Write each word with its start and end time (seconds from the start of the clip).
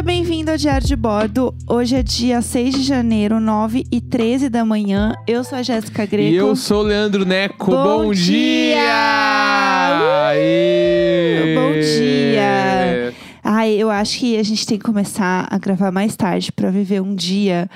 Seja 0.00 0.06
bem-vindo 0.06 0.50
ao 0.50 0.56
Diário 0.56 0.86
de 0.86 0.96
Bordo. 0.96 1.54
Hoje 1.68 1.94
é 1.94 2.02
dia 2.02 2.40
6 2.40 2.74
de 2.74 2.82
janeiro, 2.84 3.38
9 3.38 3.84
e 3.92 4.00
13 4.00 4.48
da 4.48 4.64
manhã. 4.64 5.14
Eu 5.26 5.44
sou 5.44 5.58
a 5.58 5.62
Jéssica 5.62 6.06
Greco. 6.06 6.32
E 6.32 6.36
eu 6.36 6.56
sou 6.56 6.80
o 6.80 6.86
Leandro 6.86 7.26
Neco. 7.26 7.70
Bom 7.70 8.06
Bom, 8.06 8.12
dia! 8.14 8.76
dia! 8.76 10.28
Aê! 10.28 11.54
Bom 11.54 11.72
dia! 11.78 13.14
Ai, 13.44 13.72
eu 13.72 13.90
acho 13.90 14.20
que 14.20 14.38
a 14.38 14.42
gente 14.42 14.66
tem 14.66 14.78
que 14.78 14.84
começar 14.84 15.46
a 15.50 15.58
gravar 15.58 15.90
mais 15.90 16.16
tarde 16.16 16.50
pra 16.50 16.70
viver 16.70 17.02
um 17.02 17.14
dia 17.14 17.68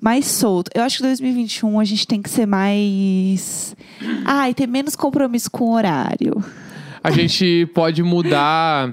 mais 0.00 0.24
solto. 0.24 0.70
Eu 0.74 0.82
acho 0.82 0.96
que 0.96 1.02
2021 1.02 1.80
a 1.80 1.84
gente 1.84 2.06
tem 2.06 2.22
que 2.22 2.30
ser 2.30 2.46
mais. 2.46 3.76
Ai, 4.24 4.54
ter 4.54 4.66
menos 4.66 4.96
compromisso 4.96 5.50
com 5.50 5.66
o 5.66 5.74
horário. 5.74 6.42
A 7.04 7.10
gente 7.10 7.66
pode 7.74 8.02
mudar 8.02 8.90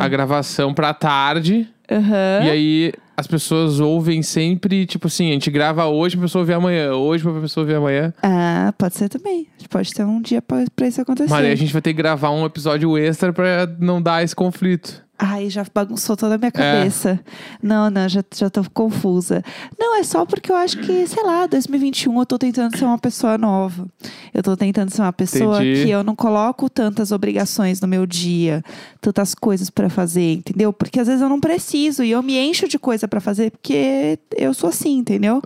a 0.00 0.08
gravação 0.08 0.74
pra 0.74 0.92
tarde. 0.94 1.68
Aham. 1.90 2.44
E 2.44 2.50
aí 2.50 2.92
as 3.16 3.26
pessoas 3.26 3.80
ouvem 3.80 4.22
sempre, 4.22 4.86
tipo 4.86 5.06
assim, 5.08 5.28
a 5.30 5.32
gente 5.32 5.50
grava 5.50 5.84
hoje 5.86 6.16
pra 6.16 6.24
pessoa 6.24 6.40
ouvir 6.42 6.54
amanhã. 6.54 6.92
Hoje 6.94 7.22
pra 7.22 7.40
pessoa 7.40 7.62
ouvir 7.64 7.74
amanhã. 7.74 8.14
Ah, 8.22 8.72
pode 8.78 8.96
ser 8.96 9.08
também. 9.08 9.46
A 9.56 9.60
gente 9.60 9.68
pode 9.68 9.92
ter 9.92 10.04
um 10.04 10.22
dia 10.22 10.40
pra, 10.40 10.64
pra 10.74 10.86
isso 10.86 11.00
acontecer. 11.02 11.28
Mas 11.30 11.44
aí 11.44 11.52
a 11.52 11.56
gente 11.56 11.72
vai 11.72 11.82
ter 11.82 11.90
que 11.92 11.98
gravar 11.98 12.30
um 12.30 12.46
episódio 12.46 12.96
extra 12.96 13.32
pra 13.32 13.68
não 13.78 14.00
dar 14.00 14.22
esse 14.24 14.34
conflito. 14.34 15.04
Ai, 15.22 15.50
já 15.50 15.66
bagunçou 15.74 16.16
toda 16.16 16.36
a 16.36 16.38
minha 16.38 16.50
cabeça. 16.50 17.20
Não, 17.62 17.90
não, 17.90 18.08
já, 18.08 18.24
já 18.34 18.48
tô 18.48 18.64
confusa. 18.72 19.42
Não, 19.78 19.98
é 19.98 20.02
só 20.02 20.24
porque 20.24 20.50
eu 20.50 20.56
acho 20.56 20.78
que, 20.78 21.06
sei 21.06 21.22
lá, 21.22 21.46
2021 21.46 22.18
eu 22.18 22.24
tô 22.24 22.38
tentando 22.38 22.74
ser 22.78 22.86
uma 22.86 22.98
pessoa 22.98 23.36
nova. 23.36 23.86
Eu 24.32 24.42
tô 24.42 24.56
tentando 24.56 24.90
ser 24.90 25.02
uma 25.02 25.12
pessoa 25.12 25.56
Entendi. 25.62 25.84
que 25.84 25.90
eu 25.90 26.02
não 26.02 26.16
coloco 26.16 26.70
tantas 26.70 27.12
obrigações 27.12 27.82
no 27.82 27.86
meu 27.86 28.06
dia, 28.06 28.64
tantas 28.98 29.34
coisas 29.34 29.68
pra 29.68 29.90
fazer, 29.90 30.32
entendeu? 30.34 30.72
Porque 30.72 30.98
às 30.98 31.06
vezes 31.06 31.20
eu 31.20 31.28
não 31.28 31.38
preciso 31.38 32.02
e 32.02 32.10
eu 32.10 32.22
me 32.22 32.38
encho 32.38 32.66
de 32.66 32.78
coisa 32.78 33.06
pra 33.06 33.20
fazer 33.20 33.50
porque 33.50 34.18
eu 34.34 34.54
sou 34.54 34.70
assim, 34.70 34.96
entendeu? 34.96 35.42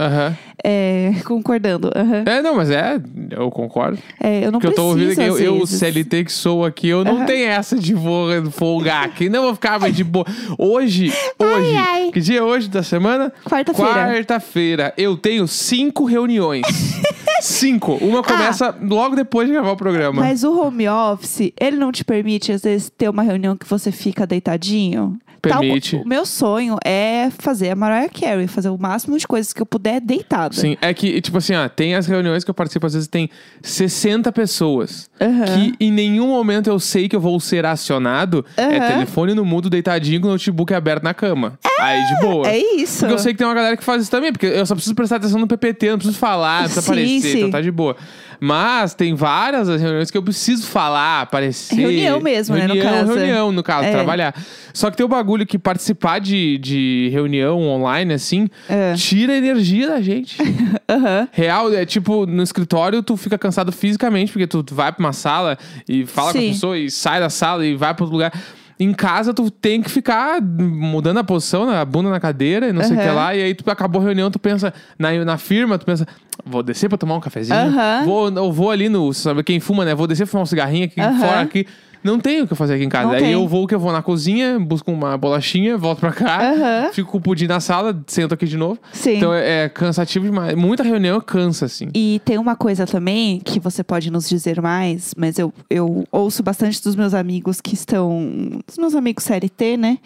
É, 0.62 1.12
concordando. 1.24 1.90
É, 2.24 2.40
não, 2.40 2.54
mas 2.54 2.70
é, 2.70 3.00
eu 3.36 3.50
concordo. 3.50 3.98
É, 4.20 4.46
eu 4.46 4.52
não 4.52 4.60
Porque 4.60 4.66
eu 4.66 4.70
preciso. 4.70 4.76
tô 4.76 4.88
ouvindo 4.88 5.14
que 5.14 5.20
eu, 5.22 5.38
eu. 5.38 5.66
CLT 5.66 6.24
que 6.24 6.32
sou 6.32 6.64
aqui, 6.64 6.88
eu 6.88 7.04
não 7.04 7.18
Aham. 7.18 7.26
tenho 7.26 7.48
essa 7.48 7.76
de 7.76 7.94
vou 7.94 8.28
folgar 8.50 9.04
aqui. 9.04 9.28
Não 9.28 9.42
vou 9.42 9.54
ficar 9.54 9.78
mais 9.78 9.94
de 9.94 10.04
boa. 10.04 10.26
Hoje, 10.58 11.12
hoje, 11.38 11.76
ai. 11.76 12.10
que 12.12 12.20
dia 12.20 12.38
é 12.38 12.42
hoje 12.42 12.68
da 12.68 12.82
semana? 12.82 13.32
Quarta-feira. 13.44 13.92
Quarta-feira. 13.92 14.94
Eu 14.96 15.16
tenho 15.16 15.46
cinco 15.46 16.04
reuniões. 16.04 16.64
cinco. 17.40 17.94
Uma 17.94 18.22
começa 18.22 18.74
logo 18.82 19.14
depois 19.16 19.46
de 19.46 19.52
gravar 19.54 19.72
o 19.72 19.76
programa. 19.76 20.22
Ah. 20.22 20.26
Mas 20.26 20.44
o 20.44 20.58
home 20.60 20.88
office, 20.88 21.52
ele 21.60 21.76
não 21.76 21.92
te 21.92 22.04
permite, 22.04 22.52
às 22.52 22.62
vezes, 22.62 22.90
ter 22.96 23.08
uma 23.08 23.22
reunião 23.22 23.56
que 23.56 23.66
você 23.68 23.92
fica 23.92 24.26
deitadinho? 24.26 25.18
Tal- 25.50 25.60
Permite. 25.60 25.96
o 25.96 26.06
meu 26.08 26.24
sonho 26.26 26.76
é 26.84 27.28
fazer 27.38 27.70
a 27.70 27.76
Mariah 27.76 28.08
Carey, 28.08 28.46
fazer 28.46 28.68
o 28.68 28.78
máximo 28.78 29.18
de 29.18 29.26
coisas 29.26 29.52
que 29.52 29.60
eu 29.62 29.66
puder 29.66 30.00
deitada. 30.00 30.54
Sim, 30.54 30.76
é 30.80 30.92
que, 30.94 31.20
tipo 31.20 31.38
assim, 31.38 31.54
ó, 31.54 31.68
tem 31.68 31.94
as 31.94 32.06
reuniões 32.06 32.44
que 32.44 32.50
eu 32.50 32.54
participo, 32.54 32.86
às 32.86 32.94
vezes 32.94 33.08
tem 33.08 33.28
60 33.62 34.30
pessoas. 34.32 35.08
Aham. 35.20 35.44
Que 35.44 35.74
em 35.84 35.90
nenhum 35.92 36.28
momento 36.28 36.68
eu 36.68 36.78
sei 36.78 37.08
que 37.08 37.16
eu 37.16 37.20
vou 37.20 37.38
ser 37.40 37.64
acionado. 37.66 38.44
É 38.56 38.62
Aham. 38.64 38.88
telefone 38.88 39.34
no 39.34 39.44
mudo, 39.44 39.68
deitadinho, 39.70 40.20
com 40.20 40.28
o 40.28 40.30
notebook 40.32 40.72
aberto 40.74 41.02
na 41.02 41.14
cama. 41.14 41.58
Aí 41.80 42.04
de 42.06 42.20
boa. 42.20 42.48
É 42.48 42.58
isso. 42.76 43.00
Porque 43.00 43.14
eu 43.14 43.18
sei 43.18 43.32
que 43.32 43.38
tem 43.38 43.46
uma 43.46 43.54
galera 43.54 43.76
que 43.76 43.84
faz 43.84 44.02
isso 44.02 44.10
também, 44.10 44.32
porque 44.32 44.46
eu 44.46 44.64
só 44.64 44.74
preciso 44.74 44.94
prestar 44.94 45.16
atenção 45.16 45.40
no 45.40 45.46
PPT, 45.46 45.90
não 45.90 45.98
preciso 45.98 46.18
falar, 46.18 46.62
não 46.62 46.70
precisa 46.70 46.82
Sim, 46.82 46.90
aparecer, 46.92 47.20
sim. 47.32 47.38
então 47.38 47.50
tá 47.50 47.60
de 47.60 47.70
boa. 47.70 47.96
Mas 48.40 48.94
tem 48.94 49.14
várias 49.14 49.68
as 49.68 49.80
reuniões 49.80 50.10
que 50.10 50.18
eu 50.18 50.22
preciso 50.22 50.66
falar, 50.66 51.22
aparecer. 51.22 51.74
Reunião 51.76 52.20
mesmo, 52.20 52.54
né, 52.54 52.66
no 52.66 52.74
reunião, 52.74 52.92
caso. 52.92 53.12
Reunião, 53.14 53.52
no 53.52 53.62
caso, 53.62 53.84
É. 53.88 53.90
trabalhar. 53.92 54.34
Só 54.72 54.90
que 54.90 54.96
tem 54.96 55.04
o 55.06 55.08
bagulho 55.08 55.33
que 55.44 55.58
participar 55.58 56.20
de, 56.20 56.58
de 56.58 57.08
reunião 57.12 57.60
online, 57.60 58.14
assim, 58.14 58.48
É. 58.68 58.94
tira 58.94 59.32
a 59.32 59.36
energia 59.36 59.88
da 59.88 60.00
gente. 60.00 60.36
Aham. 60.88 61.28
Real, 61.32 61.72
é 61.72 61.84
tipo, 61.84 62.26
no 62.26 62.42
escritório 62.42 63.02
tu 63.02 63.16
fica 63.16 63.36
cansado 63.36 63.72
fisicamente, 63.72 64.30
porque 64.32 64.46
tu, 64.46 64.64
vai 64.72 64.92
pra 64.92 65.00
uma 65.04 65.12
sala 65.12 65.58
e 65.88 66.06
fala 66.06 66.32
com 66.32 66.38
a 66.38 66.40
Sim. 66.40 66.48
pessoa 66.52 66.78
e 66.78 66.90
sai 66.90 67.20
da 67.20 67.28
sala 67.30 67.66
e 67.66 67.74
vai 67.74 67.92
pra 67.94 68.04
outro 68.04 68.14
lugar. 68.16 68.32
Em 68.78 68.92
casa, 68.92 69.32
tu 69.32 69.50
tem 69.52 69.80
que 69.80 69.88
ficar 69.88 70.42
mudando 70.42 71.18
a 71.18 71.24
posição, 71.24 71.64
né? 71.64 71.78
a 71.78 71.84
bunda 71.84 72.10
na 72.10 72.18
cadeira 72.18 72.68
e 72.68 72.72
não 72.72 72.82
sei 72.82 72.96
o 72.96 73.00
que 73.00 73.06
lá. 73.08 73.34
E 73.34 73.40
aí 73.42 73.54
tu 73.54 73.68
acabou 73.70 74.02
a 74.02 74.04
reunião, 74.04 74.30
tu 74.32 74.38
pensa, 74.38 74.74
na, 74.98 75.12
na 75.24 75.38
firma, 75.38 75.78
tu 75.78 75.86
pensa, 75.86 76.04
vou 76.44 76.60
descer 76.60 76.88
pra 76.88 76.98
tomar 76.98 77.14
um 77.14 77.20
cafezinho. 77.20 77.56
Aham. 77.56 78.02
Vou, 78.04 78.28
eu 78.30 78.52
vou 78.52 78.70
ali 78.72 78.88
no. 78.88 79.12
Sabe 79.14 79.44
quem 79.44 79.60
fuma, 79.60 79.84
né? 79.84 79.94
Vou 79.94 80.08
descer 80.08 80.24
pra 80.24 80.32
fumar 80.32 80.42
um 80.42 80.46
cigarrinho 80.46 80.86
aqui 80.86 80.96
fora 80.96 81.40
aqui. 81.40 81.66
Não 82.04 82.20
tenho 82.20 82.44
o 82.44 82.46
que 82.46 82.54
fazer 82.54 82.74
aqui 82.74 82.84
em 82.84 82.88
casa. 82.90 83.06
Não 83.06 83.14
aí 83.14 83.22
tem. 83.22 83.32
eu 83.32 83.48
vou 83.48 83.66
que 83.66 83.74
eu 83.74 83.80
vou 83.80 83.90
na 83.90 84.02
cozinha, 84.02 84.58
busco 84.60 84.92
uma 84.92 85.16
bolachinha, 85.16 85.78
volto 85.78 86.00
pra 86.00 86.12
cá, 86.12 86.52
Aham. 86.52 86.90
fico 86.92 87.10
com 87.10 87.16
o 87.16 87.20
pudim 87.20 87.46
na 87.46 87.60
sala, 87.60 87.98
sento 88.06 88.34
aqui 88.34 88.44
de 88.46 88.58
novo. 88.58 88.78
Sim. 88.92 89.16
Então 89.16 89.32
é, 89.32 89.64
é 89.64 89.68
cansativo 89.70 90.26
demais. 90.26 90.54
Muita 90.54 90.82
reunião 90.82 91.18
cansa, 91.20 91.64
assim. 91.64 91.88
E 91.94 92.20
tem 92.22 92.36
uma 92.36 92.54
coisa 92.54 92.86
também 92.86 93.40
que 93.40 93.58
você 93.58 93.82
pode 93.82 94.10
nos 94.10 94.28
dizer 94.28 94.60
mais, 94.60 95.14
mas 95.16 95.38
eu, 95.38 95.50
eu 95.70 96.04
ouço 96.12 96.42
bastante 96.42 96.82
dos 96.82 96.94
meus 96.94 97.14
amigos 97.14 97.60
que 97.60 97.74
estão. 97.74 98.60
Dos 98.66 98.76
meus 98.76 98.94
amigos 98.94 99.24
CLT, 99.24 99.78
né? 99.78 99.98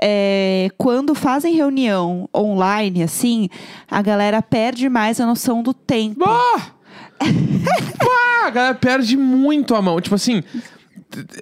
É, 0.00 0.68
quando 0.76 1.14
fazem 1.14 1.54
reunião 1.54 2.28
online, 2.34 3.04
assim, 3.04 3.48
a 3.88 4.02
galera 4.02 4.42
perde 4.42 4.88
mais 4.88 5.20
a 5.20 5.26
noção 5.26 5.62
do 5.62 5.72
tempo. 5.72 6.18
Bah! 6.18 6.72
bah! 7.22 8.46
A 8.46 8.50
galera 8.50 8.74
perde 8.74 9.16
muito 9.16 9.74
a 9.74 9.80
mão. 9.80 10.00
Tipo 10.00 10.16
assim, 10.16 10.42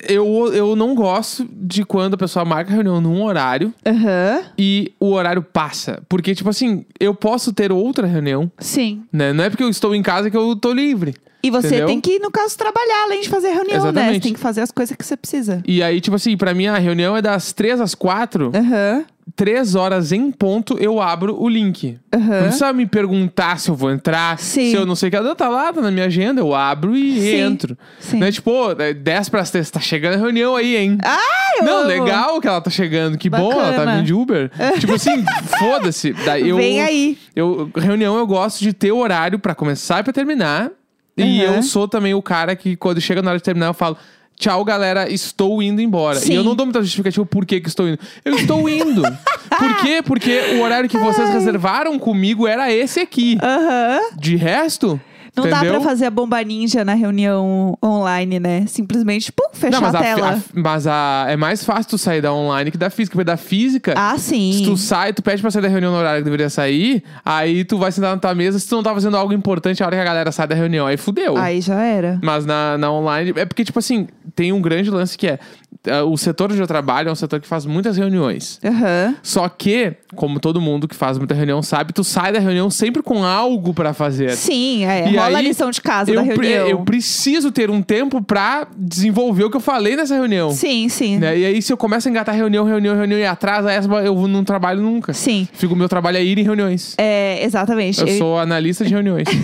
eu, 0.08 0.52
eu 0.54 0.76
não 0.76 0.94
gosto 0.94 1.48
de 1.52 1.84
quando 1.84 2.14
a 2.14 2.18
pessoa 2.18 2.44
marca 2.44 2.70
a 2.70 2.74
reunião 2.74 3.00
num 3.00 3.22
horário 3.22 3.72
Aham. 3.86 4.42
e 4.58 4.92
o 5.00 5.12
horário 5.12 5.42
passa. 5.42 6.02
Porque, 6.08 6.34
tipo 6.34 6.48
assim, 6.50 6.84
eu 6.98 7.14
posso 7.14 7.52
ter 7.52 7.72
outra 7.72 8.06
reunião, 8.06 8.50
Sim. 8.58 9.02
né? 9.12 9.32
Não 9.32 9.44
é 9.44 9.50
porque 9.50 9.62
eu 9.64 9.68
estou 9.68 9.94
em 9.94 10.02
casa 10.02 10.30
que 10.30 10.36
eu 10.36 10.54
tô 10.56 10.72
livre. 10.72 11.14
E 11.42 11.50
você 11.50 11.66
Entendeu? 11.68 11.86
tem 11.88 12.00
que, 12.00 12.18
no 12.20 12.30
caso, 12.30 12.56
trabalhar 12.56 13.04
além 13.04 13.20
de 13.20 13.28
fazer 13.28 13.48
a 13.48 13.54
reunião, 13.54 13.76
né? 13.78 13.80
Você 13.82 13.88
Exatamente. 13.88 14.22
tem 14.22 14.32
que 14.32 14.38
fazer 14.40 14.60
as 14.60 14.70
coisas 14.70 14.96
que 14.96 15.04
você 15.04 15.16
precisa. 15.16 15.60
E 15.66 15.82
aí, 15.82 16.00
tipo 16.00 16.14
assim, 16.14 16.36
pra 16.36 16.54
mim 16.54 16.66
a 16.66 16.78
reunião 16.78 17.16
é 17.16 17.22
das 17.22 17.52
três 17.52 17.80
às 17.80 17.94
quatro. 17.94 18.52
Aham. 18.54 19.04
Três 19.36 19.76
horas 19.76 20.10
em 20.10 20.32
ponto, 20.32 20.76
eu 20.78 21.00
abro 21.00 21.40
o 21.40 21.48
link. 21.48 21.96
Aham. 22.12 22.26
Não 22.34 22.42
precisa 22.42 22.72
me 22.72 22.86
perguntar 22.86 23.58
se 23.60 23.70
eu 23.70 23.74
vou 23.74 23.90
entrar, 23.92 24.36
Sim. 24.38 24.70
se 24.70 24.76
eu 24.76 24.84
não 24.84 24.96
sei 24.96 25.08
o 25.08 25.12
que. 25.12 25.20
Não, 25.20 25.34
tá 25.34 25.48
lá, 25.48 25.72
tá 25.72 25.80
na 25.80 25.92
minha 25.92 26.06
agenda, 26.06 26.40
eu 26.40 26.52
abro 26.52 26.96
e 26.96 27.20
Sim. 27.20 27.36
entro. 27.36 27.78
Sim. 28.00 28.18
Né? 28.18 28.32
Tipo, 28.32 28.72
é 28.80 28.92
10 28.92 29.28
pras 29.28 29.50
3, 29.50 29.70
tá 29.70 29.78
chegando 29.80 30.14
a 30.14 30.18
reunião 30.18 30.56
aí, 30.56 30.76
hein? 30.76 30.98
Ai, 31.02 31.60
eu 31.60 31.64
Não, 31.64 31.78
amo. 31.78 31.86
legal 31.88 32.40
que 32.40 32.48
ela 32.48 32.60
tá 32.60 32.68
chegando. 32.70 33.16
Que 33.16 33.30
bom, 33.30 33.52
ela 33.52 33.64
tá 33.64 33.70
Bacana. 33.78 33.96
vindo 33.96 34.06
de 34.06 34.12
Uber. 34.14 34.50
tipo 34.80 34.92
assim, 34.94 35.24
foda-se. 35.58 36.12
Daí 36.24 36.48
eu, 36.48 36.56
Vem 36.56 36.80
aí. 36.80 37.16
Eu, 37.34 37.70
reunião 37.76 38.16
eu 38.18 38.26
gosto 38.26 38.58
de 38.60 38.72
ter 38.72 38.90
horário 38.92 39.38
pra 39.38 39.54
começar 39.54 40.00
e 40.00 40.02
pra 40.02 40.12
terminar. 40.12 40.70
E 41.16 41.22
Uhum. 41.22 41.54
eu 41.56 41.62
sou 41.62 41.86
também 41.86 42.14
o 42.14 42.22
cara 42.22 42.56
que, 42.56 42.74
quando 42.76 43.00
chega 43.00 43.20
na 43.22 43.30
hora 43.30 43.38
de 43.38 43.44
terminar, 43.44 43.66
eu 43.66 43.74
falo. 43.74 43.96
Tchau, 44.38 44.64
galera, 44.64 45.08
estou 45.12 45.62
indo 45.62 45.80
embora. 45.80 46.18
Sim. 46.18 46.32
E 46.32 46.34
eu 46.36 46.42
não 46.42 46.56
dou 46.56 46.66
muita 46.66 46.80
justificativa 46.82 47.24
por 47.24 47.44
que, 47.46 47.60
que 47.60 47.68
estou 47.68 47.86
indo. 47.86 47.98
Eu 48.24 48.34
estou 48.34 48.68
indo. 48.68 49.02
por 49.58 49.76
quê? 49.82 50.02
Porque 50.04 50.56
o 50.56 50.62
horário 50.62 50.88
que 50.88 50.98
vocês 50.98 51.28
reservaram 51.30 51.96
comigo 51.98 52.48
era 52.48 52.72
esse 52.72 52.98
aqui. 52.98 53.38
Aham. 53.40 54.00
De 54.18 54.34
resto. 54.34 55.00
Não 55.34 55.44
dá 55.48 55.58
entendeu? 55.58 55.80
pra 55.80 55.80
fazer 55.80 56.04
a 56.04 56.10
bomba 56.10 56.42
ninja 56.42 56.84
na 56.84 56.92
reunião 56.94 57.76
online, 57.82 58.38
né? 58.38 58.66
Simplesmente, 58.66 59.32
pum, 59.32 59.48
fechar 59.52 59.72
Não, 59.72 59.80
mas, 59.80 59.94
a 59.94 59.98
a, 59.98 60.02
tela. 60.02 60.30
a- 60.36 60.40
mas 60.60 60.86
a- 60.86 61.24
é 61.28 61.36
mais 61.36 61.64
fácil 61.64 61.88
tu 61.90 61.96
sair 61.98 62.20
da 62.20 62.32
online 62.34 62.70
que 62.70 62.76
da 62.76 62.90
física. 62.90 63.14
Porque 63.16 63.24
da 63.24 63.36
física, 63.38 63.94
Ah, 63.96 64.18
sim. 64.18 64.52
Se 64.52 64.64
tu 64.64 64.76
sai, 64.76 65.12
tu 65.14 65.22
pede 65.22 65.40
pra 65.40 65.50
sair 65.50 65.62
da 65.62 65.68
reunião 65.68 65.90
no 65.90 65.98
horário 65.98 66.18
que 66.20 66.24
deveria 66.24 66.50
sair, 66.50 67.02
aí 67.24 67.64
tu 67.64 67.78
vai 67.78 67.90
sentar 67.90 68.12
na 68.14 68.18
tua 68.20 68.34
mesa 68.34 68.58
se 68.58 68.68
tu 68.68 68.74
não 68.76 68.82
tá 68.82 68.92
fazendo 68.92 69.16
algo 69.16 69.32
importante 69.32 69.82
a 69.82 69.86
hora 69.86 69.96
que 69.96 70.02
a 70.02 70.04
galera 70.04 70.30
sai 70.30 70.46
da 70.46 70.54
reunião. 70.54 70.86
Aí 70.86 70.96
fudeu. 70.98 71.36
Aí 71.38 71.60
já 71.62 71.80
era. 71.82 72.18
Mas 72.22 72.44
na, 72.44 72.76
na 72.76 72.92
online. 72.92 73.32
É 73.36 73.46
porque, 73.46 73.64
tipo 73.64 73.78
assim, 73.78 74.06
tem 74.36 74.52
um 74.52 74.60
grande 74.60 74.90
lance 74.90 75.16
que 75.16 75.26
é. 75.28 75.38
Eh, 75.86 76.02
O 76.02 76.16
setor 76.16 76.50
onde 76.52 76.60
eu 76.60 76.66
trabalho 76.66 77.08
é 77.08 77.12
um 77.12 77.14
setor 77.14 77.40
que 77.40 77.46
faz 77.48 77.64
muitas 77.66 77.96
reuniões. 77.96 78.58
Aham. 78.64 79.14
Só 79.22 79.48
que, 79.48 79.94
como 80.14 80.38
todo 80.40 80.60
mundo 80.60 80.86
que 80.88 80.94
faz 80.94 81.18
muita 81.18 81.34
reunião 81.34 81.62
sabe, 81.62 81.92
tu 81.92 82.02
sai 82.04 82.32
da 82.32 82.38
reunião 82.38 82.68
sempre 82.70 83.02
com 83.02 83.24
algo 83.24 83.72
pra 83.74 83.92
fazer. 83.92 84.30
Sim, 84.36 84.84
é. 84.84 85.08
E 85.10 85.16
rola 85.16 85.38
a 85.38 85.40
lição 85.40 85.70
de 85.70 85.80
casa 85.80 86.12
da 86.14 86.24
Eu, 86.24 86.34
pre- 86.34 86.48
reunião. 86.48 86.68
eu 86.68 86.78
preciso 86.84 87.50
ter 87.50 87.70
um 87.70 87.82
tempo 87.82 88.22
pra 88.22 88.66
desenvolver 88.76 89.44
o 89.44 89.50
que 89.50 89.56
eu 89.56 89.60
falei 89.60 89.96
nessa 89.96 90.14
reunião. 90.14 90.50
Sim, 90.52 90.88
sim. 90.88 91.18
Né? 91.18 91.38
E 91.38 91.44
aí, 91.46 91.62
se 91.62 91.72
eu 91.72 91.76
começo 91.76 92.08
a 92.08 92.10
engatar 92.10 92.34
reunião, 92.34 92.64
reunião, 92.64 92.94
reunião 92.96 93.18
e 93.18 93.26
atrasa 93.26 93.70
essa, 93.72 93.88
eu 93.88 94.28
não 94.28 94.44
trabalho 94.44 94.80
nunca. 94.80 95.12
Sim. 95.12 95.48
Fico, 95.52 95.74
meu 95.74 95.88
trabalho 95.88 96.16
é 96.18 96.24
ir 96.24 96.38
em 96.38 96.42
reuniões. 96.42 96.94
É, 96.98 97.42
exatamente. 97.44 98.00
Eu 98.00 98.06
Eu- 98.06 98.18
sou 98.18 98.38
analista 98.38 98.84
de 98.84 98.90
reuniões. 98.92 99.26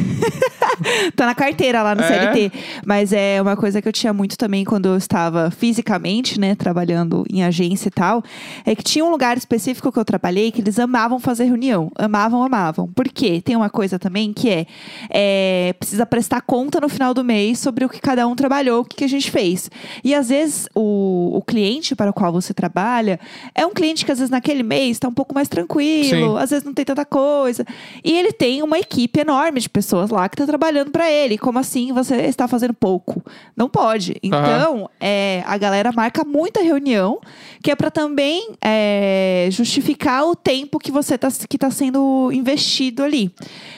Tá 1.16 1.26
na 1.26 1.34
carteira 1.34 1.82
lá 1.82 1.94
no 1.94 2.02
É? 2.02 2.06
CLT. 2.06 2.52
Mas 2.86 3.12
é 3.12 3.40
uma 3.42 3.56
coisa 3.56 3.82
que 3.82 3.88
eu 3.88 3.92
tinha 3.92 4.12
muito 4.12 4.36
também 4.38 4.64
quando 4.64 4.86
eu 4.86 4.96
estava 4.96 5.50
fisicamente, 5.50 6.27
né, 6.36 6.54
trabalhando 6.54 7.24
em 7.30 7.44
agência 7.44 7.88
e 7.88 7.92
tal. 7.92 8.22
É 8.66 8.74
que 8.74 8.82
tinha 8.82 9.04
um 9.04 9.10
lugar 9.10 9.36
específico 9.36 9.92
que 9.92 9.98
eu 9.98 10.04
trabalhei 10.04 10.50
que 10.50 10.60
eles 10.60 10.78
amavam 10.78 11.20
fazer 11.20 11.44
reunião. 11.44 11.90
Amavam, 11.96 12.42
amavam. 12.42 12.88
Por 12.88 13.08
quê? 13.08 13.40
Tem 13.40 13.54
uma 13.54 13.70
coisa 13.70 13.98
também 13.98 14.32
que 14.32 14.50
é, 14.50 14.66
é, 15.10 15.74
precisa 15.78 16.04
prestar 16.04 16.40
conta 16.40 16.80
no 16.80 16.88
final 16.88 17.14
do 17.14 17.22
mês 17.22 17.58
sobre 17.58 17.84
o 17.84 17.88
que 17.88 18.00
cada 18.00 18.26
um 18.26 18.34
trabalhou, 18.34 18.80
o 18.80 18.84
que, 18.84 18.96
que 18.96 19.04
a 19.04 19.08
gente 19.08 19.30
fez. 19.30 19.70
E 20.02 20.14
às 20.14 20.28
vezes 20.28 20.68
o, 20.74 21.36
o 21.36 21.42
cliente 21.42 21.94
para 21.94 22.10
o 22.10 22.14
qual 22.14 22.32
você 22.32 22.52
trabalha 22.52 23.20
é 23.54 23.64
um 23.64 23.72
cliente 23.72 24.04
que 24.04 24.12
às 24.12 24.18
vezes 24.18 24.30
naquele 24.30 24.62
mês 24.62 24.96
está 24.96 25.08
um 25.08 25.14
pouco 25.14 25.34
mais 25.34 25.48
tranquilo, 25.48 26.36
Sim. 26.36 26.42
às 26.42 26.50
vezes 26.50 26.64
não 26.64 26.74
tem 26.74 26.84
tanta 26.84 27.04
coisa. 27.04 27.64
E 28.02 28.12
ele 28.12 28.32
tem 28.32 28.62
uma 28.62 28.78
equipe 28.78 29.20
enorme 29.20 29.60
de 29.60 29.68
pessoas 29.68 30.10
lá 30.10 30.28
que 30.28 30.34
está 30.34 30.46
trabalhando 30.46 30.90
para 30.90 31.10
ele. 31.10 31.38
Como 31.38 31.58
assim 31.58 31.92
você 31.92 32.16
está 32.22 32.48
fazendo 32.48 32.74
pouco? 32.74 33.22
Não 33.56 33.68
pode. 33.68 34.16
Então, 34.22 34.88
é, 35.00 35.42
a 35.46 35.56
galera 35.56 35.92
marca 35.92 36.17
muita 36.24 36.62
reunião, 36.62 37.20
que 37.62 37.70
é 37.70 37.76
para 37.76 37.90
também 37.90 38.50
é, 38.62 39.48
justificar 39.50 40.24
o 40.24 40.34
tempo 40.34 40.78
que 40.78 40.90
você 40.90 41.18
tá, 41.18 41.28
que 41.48 41.56
está 41.56 41.70
sendo 41.70 42.30
investido 42.32 43.02
ali. 43.02 43.32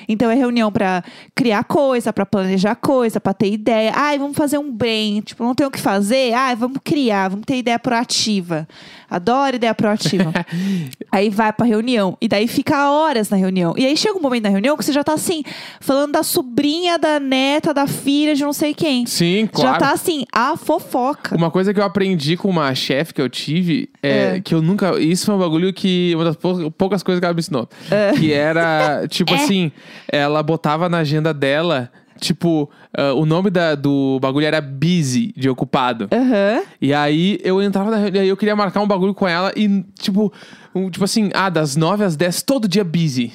Então, 0.08 0.30
é 0.30 0.34
reunião 0.34 0.72
para 0.72 1.04
criar 1.34 1.64
coisa, 1.64 2.12
para 2.12 2.26
planejar 2.26 2.74
coisa, 2.74 3.20
para 3.20 3.32
ter 3.32 3.52
ideia. 3.52 3.92
Ai, 3.94 4.18
vamos 4.18 4.36
fazer 4.36 4.58
um 4.58 4.70
brain. 4.70 5.20
Tipo, 5.20 5.44
não 5.44 5.54
tem 5.54 5.66
o 5.66 5.70
que 5.70 5.80
fazer? 5.80 6.32
Ai, 6.32 6.56
vamos 6.56 6.78
criar, 6.84 7.28
vamos 7.28 7.44
ter 7.46 7.56
ideia 7.56 7.78
proativa. 7.78 8.66
Adoro 9.08 9.56
ideia 9.56 9.74
proativa. 9.74 10.32
aí 11.10 11.30
vai 11.30 11.52
pra 11.52 11.66
reunião. 11.66 12.16
E 12.20 12.28
daí 12.28 12.46
fica 12.46 12.90
horas 12.90 13.28
na 13.30 13.36
reunião. 13.36 13.74
E 13.76 13.84
aí 13.84 13.96
chega 13.96 14.16
um 14.16 14.22
momento 14.22 14.44
na 14.44 14.50
reunião 14.50 14.76
que 14.76 14.84
você 14.84 14.92
já 14.92 15.02
tá 15.02 15.14
assim, 15.14 15.42
falando 15.80 16.12
da 16.12 16.22
sobrinha, 16.22 16.98
da 16.98 17.18
neta, 17.18 17.74
da 17.74 17.86
filha 17.86 18.34
de 18.34 18.42
não 18.42 18.52
sei 18.52 18.72
quem. 18.72 19.06
Sim, 19.06 19.48
Já 19.52 19.62
claro. 19.62 19.78
tá 19.78 19.92
assim, 19.92 20.24
a 20.32 20.56
fofoca. 20.56 21.36
Uma 21.36 21.50
coisa 21.50 21.74
que 21.74 21.80
eu 21.80 21.84
aprendi 21.84 22.29
com 22.36 22.48
uma 22.48 22.74
chefe 22.74 23.14
que 23.14 23.20
eu 23.22 23.28
tive 23.28 23.88
é, 24.02 24.36
É. 24.36 24.40
que 24.40 24.54
eu 24.54 24.60
nunca. 24.62 24.98
Isso 25.00 25.26
foi 25.26 25.34
um 25.34 25.38
bagulho 25.38 25.72
que. 25.72 26.12
Uma 26.14 26.24
das 26.24 26.36
pou- 26.36 26.70
poucas 26.70 27.02
coisas 27.02 27.20
que 27.20 27.24
ela 27.24 27.34
me 27.34 27.40
ensinou. 27.40 27.68
É. 27.90 28.12
Que 28.12 28.32
era, 28.32 29.06
tipo 29.10 29.34
assim, 29.34 29.70
ela 30.08 30.42
botava 30.42 30.88
na 30.88 30.98
agenda 30.98 31.32
dela, 31.34 31.90
tipo, 32.20 32.70
ah, 32.96 33.12
o 33.14 33.24
nome 33.24 33.50
da- 33.50 33.74
do 33.74 34.18
bagulho 34.20 34.46
era 34.46 34.60
busy, 34.60 35.32
de 35.36 35.48
ocupado. 35.48 36.08
Aham. 36.12 36.62
E 36.80 36.92
aí 36.94 37.38
eu 37.42 37.62
entrava 37.62 37.90
na 37.90 37.96
reunião 37.96 38.24
e 38.24 38.28
eu 38.28 38.36
queria 38.36 38.54
marcar 38.56 38.80
um 38.80 38.86
bagulho 38.88 39.14
com 39.14 39.26
ela 39.28 39.52
e, 39.56 39.84
tipo, 39.98 40.32
um- 40.74 40.90
tipo 40.90 41.04
assim, 41.04 41.30
ah, 41.34 41.48
das 41.48 41.76
9 41.76 42.04
às 42.04 42.16
10, 42.16 42.42
todo 42.42 42.66
dia 42.68 42.84
busy. 42.84 43.32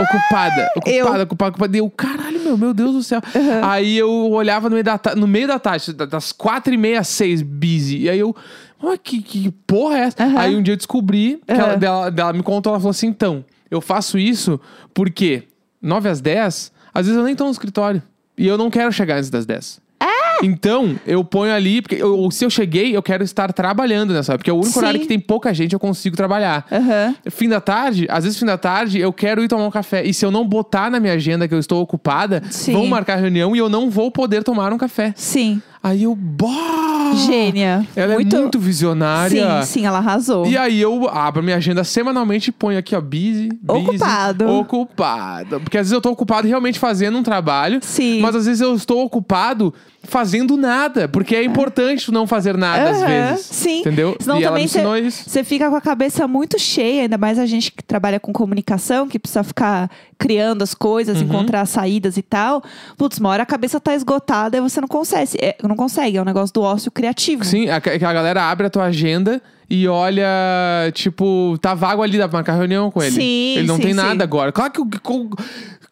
Ocupada, 0.00 0.68
eu. 0.86 1.04
ocupada, 1.04 1.22
ocupada, 1.24 1.48
ocupada. 1.50 1.76
E 1.76 1.80
eu, 1.80 1.92
caralho, 2.50 2.58
meu, 2.58 2.74
Deus 2.74 2.92
do 2.94 3.02
céu. 3.02 3.20
Aí 3.62 3.96
eu 3.98 4.10
olhava 4.30 4.68
no 4.68 4.74
meio 4.74 4.84
da, 4.84 5.00
no 5.16 5.26
meio 5.26 5.46
da 5.48 5.58
tarde, 5.58 5.92
da- 5.92 6.04
das 6.06 6.32
quatro 6.32 6.72
e 6.72 6.76
meia 6.76 7.00
às 7.00 7.08
seis, 7.08 7.42
busy. 7.42 7.98
E 8.02 8.10
aí 8.10 8.18
eu, 8.18 8.34
oh, 8.82 8.96
que, 8.98 9.22
que 9.22 9.50
porra 9.66 9.98
é 9.98 10.00
essa? 10.02 10.24
Aham. 10.24 10.38
Aí 10.38 10.56
um 10.56 10.62
dia 10.62 10.72
eu 10.74 10.76
descobri, 10.76 11.40
que 11.46 11.52
ela, 11.52 11.74
dela, 11.76 12.10
dela 12.10 12.32
me 12.32 12.42
contou, 12.42 12.72
ela 12.72 12.80
falou 12.80 12.90
assim, 12.90 13.06
então, 13.08 13.44
eu 13.70 13.80
faço 13.80 14.18
isso 14.18 14.60
porque 14.92 15.44
9 15.80 16.08
às 16.08 16.20
10, 16.20 16.72
às 16.92 17.06
vezes 17.06 17.18
eu 17.18 17.24
nem 17.24 17.34
tô 17.36 17.44
no 17.44 17.50
escritório. 17.50 18.02
E 18.36 18.46
eu 18.46 18.56
não 18.56 18.70
quero 18.70 18.90
chegar 18.92 19.16
antes 19.18 19.28
das 19.30 19.44
10. 19.46 19.80
Então, 20.42 20.98
eu 21.06 21.22
ponho 21.24 21.52
ali, 21.52 21.82
porque 21.82 21.96
eu- 21.96 22.30
se 22.30 22.44
eu 22.44 22.50
cheguei, 22.50 22.96
eu 22.96 23.02
quero 23.02 23.22
estar 23.22 23.52
trabalhando 23.52 24.12
nessa 24.12 24.32
hora, 24.32 24.38
porque 24.38 24.50
é 24.50 24.52
o 24.52 24.56
único 24.56 24.72
Sim. 24.72 24.78
horário 24.78 25.00
que 25.00 25.06
tem 25.06 25.18
pouca 25.18 25.52
gente, 25.52 25.72
eu 25.72 25.80
consigo 25.80 26.16
trabalhar. 26.16 26.66
Aham. 26.70 27.14
Fim 27.30 27.48
da 27.48 27.60
tarde, 27.60 28.06
às 28.08 28.24
vezes 28.24 28.38
fim 28.38 28.46
da 28.46 28.58
tarde, 28.58 28.98
eu 28.98 29.12
quero 29.12 29.42
ir 29.44 29.48
tomar 29.48 29.66
um 29.66 29.70
café. 29.70 30.04
E 30.04 30.14
se 30.14 30.24
eu 30.24 30.30
não 30.30 30.46
botar 30.46 30.90
na 30.90 30.98
minha 31.00 31.12
agenda 31.14 31.46
que 31.46 31.54
eu 31.54 31.58
estou 31.58 31.80
ocupada, 31.82 32.42
Sim. 32.50 32.72
vão 32.72 32.86
marcar 32.86 33.16
reunião 33.16 33.54
e 33.54 33.58
eu 33.58 33.68
não 33.68 33.90
vou 33.90 34.10
poder 34.10 34.42
tomar 34.42 34.72
um 34.72 34.78
café. 34.78 35.12
Sim. 35.16 35.60
Aí 35.82 36.02
eu, 36.02 36.14
bah! 36.14 37.12
Gênia. 37.26 37.86
Ela 37.96 38.14
é 38.14 38.18
muito 38.18 38.58
visionária. 38.58 39.62
Sim, 39.62 39.80
sim, 39.80 39.86
ela 39.86 39.98
arrasou. 39.98 40.46
E 40.46 40.56
aí 40.56 40.80
eu 40.80 41.08
abro 41.08 41.42
minha 41.42 41.56
agenda 41.56 41.82
semanalmente 41.82 42.50
e 42.50 42.52
ponho 42.52 42.78
aqui, 42.78 42.94
ó, 42.94 43.00
busy, 43.00 43.48
busy, 43.62 43.88
Ocupado. 43.88 44.48
Ocupado. 44.48 45.60
Porque 45.60 45.76
às 45.78 45.82
vezes 45.86 45.92
eu 45.92 46.00
tô 46.00 46.10
ocupado 46.10 46.46
realmente 46.46 46.78
fazendo 46.78 47.18
um 47.18 47.22
trabalho. 47.22 47.80
Sim. 47.82 48.20
Mas 48.20 48.36
às 48.36 48.46
vezes 48.46 48.60
eu 48.60 48.74
estou 48.74 49.04
ocupado 49.04 49.74
fazendo 50.04 50.56
nada. 50.56 51.08
Porque 51.08 51.34
é 51.34 51.42
importante 51.44 52.10
não 52.12 52.26
fazer 52.26 52.56
nada 52.56 52.90
às 52.90 52.98
Aham, 52.98 53.06
vezes. 53.06 53.46
Sim. 53.46 53.80
Entendeu? 53.80 54.16
Senão 54.20 54.38
e 54.38 54.42
também. 54.68 55.10
Você 55.10 55.42
fica 55.44 55.68
com 55.68 55.76
a 55.76 55.80
cabeça 55.80 56.28
muito 56.28 56.58
cheia, 56.58 57.02
ainda 57.02 57.18
mais 57.18 57.38
a 57.38 57.46
gente 57.46 57.72
que 57.72 57.82
trabalha 57.82 58.20
com 58.20 58.32
comunicação, 58.32 59.08
que 59.08 59.18
precisa 59.18 59.42
ficar 59.42 59.90
criando 60.18 60.62
as 60.62 60.74
coisas, 60.74 61.18
Uhum. 61.18 61.24
encontrar 61.24 61.66
saídas 61.66 62.16
e 62.16 62.22
tal. 62.22 62.62
Putz, 62.96 63.18
uma 63.18 63.30
hora 63.30 63.42
a 63.42 63.46
cabeça 63.46 63.80
tá 63.80 63.94
esgotada 63.94 64.56
e 64.56 64.60
você 64.60 64.80
não 64.80 64.88
consegue. 64.88 65.30
É, 65.40 65.56
não 65.70 65.76
consegue, 65.76 66.18
é 66.18 66.20
um 66.22 66.24
negócio 66.24 66.52
do 66.52 66.60
ócio 66.60 66.90
criativo. 66.90 67.44
Sim, 67.44 67.70
a, 67.70 67.80
que 67.80 67.88
a 68.04 68.12
galera 68.12 68.42
abre 68.50 68.66
a 68.66 68.70
tua 68.70 68.84
agenda 68.84 69.40
e 69.68 69.86
olha, 69.88 70.26
tipo, 70.92 71.56
tá 71.62 71.72
vago 71.74 72.02
ali, 72.02 72.18
dá 72.18 72.28
pra 72.28 72.38
marcar 72.38 72.54
reunião 72.54 72.90
com 72.90 73.02
ele. 73.02 73.12
Sim, 73.14 73.54
Ele 73.56 73.66
não 73.66 73.76
sim, 73.76 73.82
tem 73.82 73.90
sim. 73.92 73.96
nada 73.96 74.22
agora. 74.24 74.52
Claro 74.52 74.72
que. 74.72 74.80
o- 74.80 75.30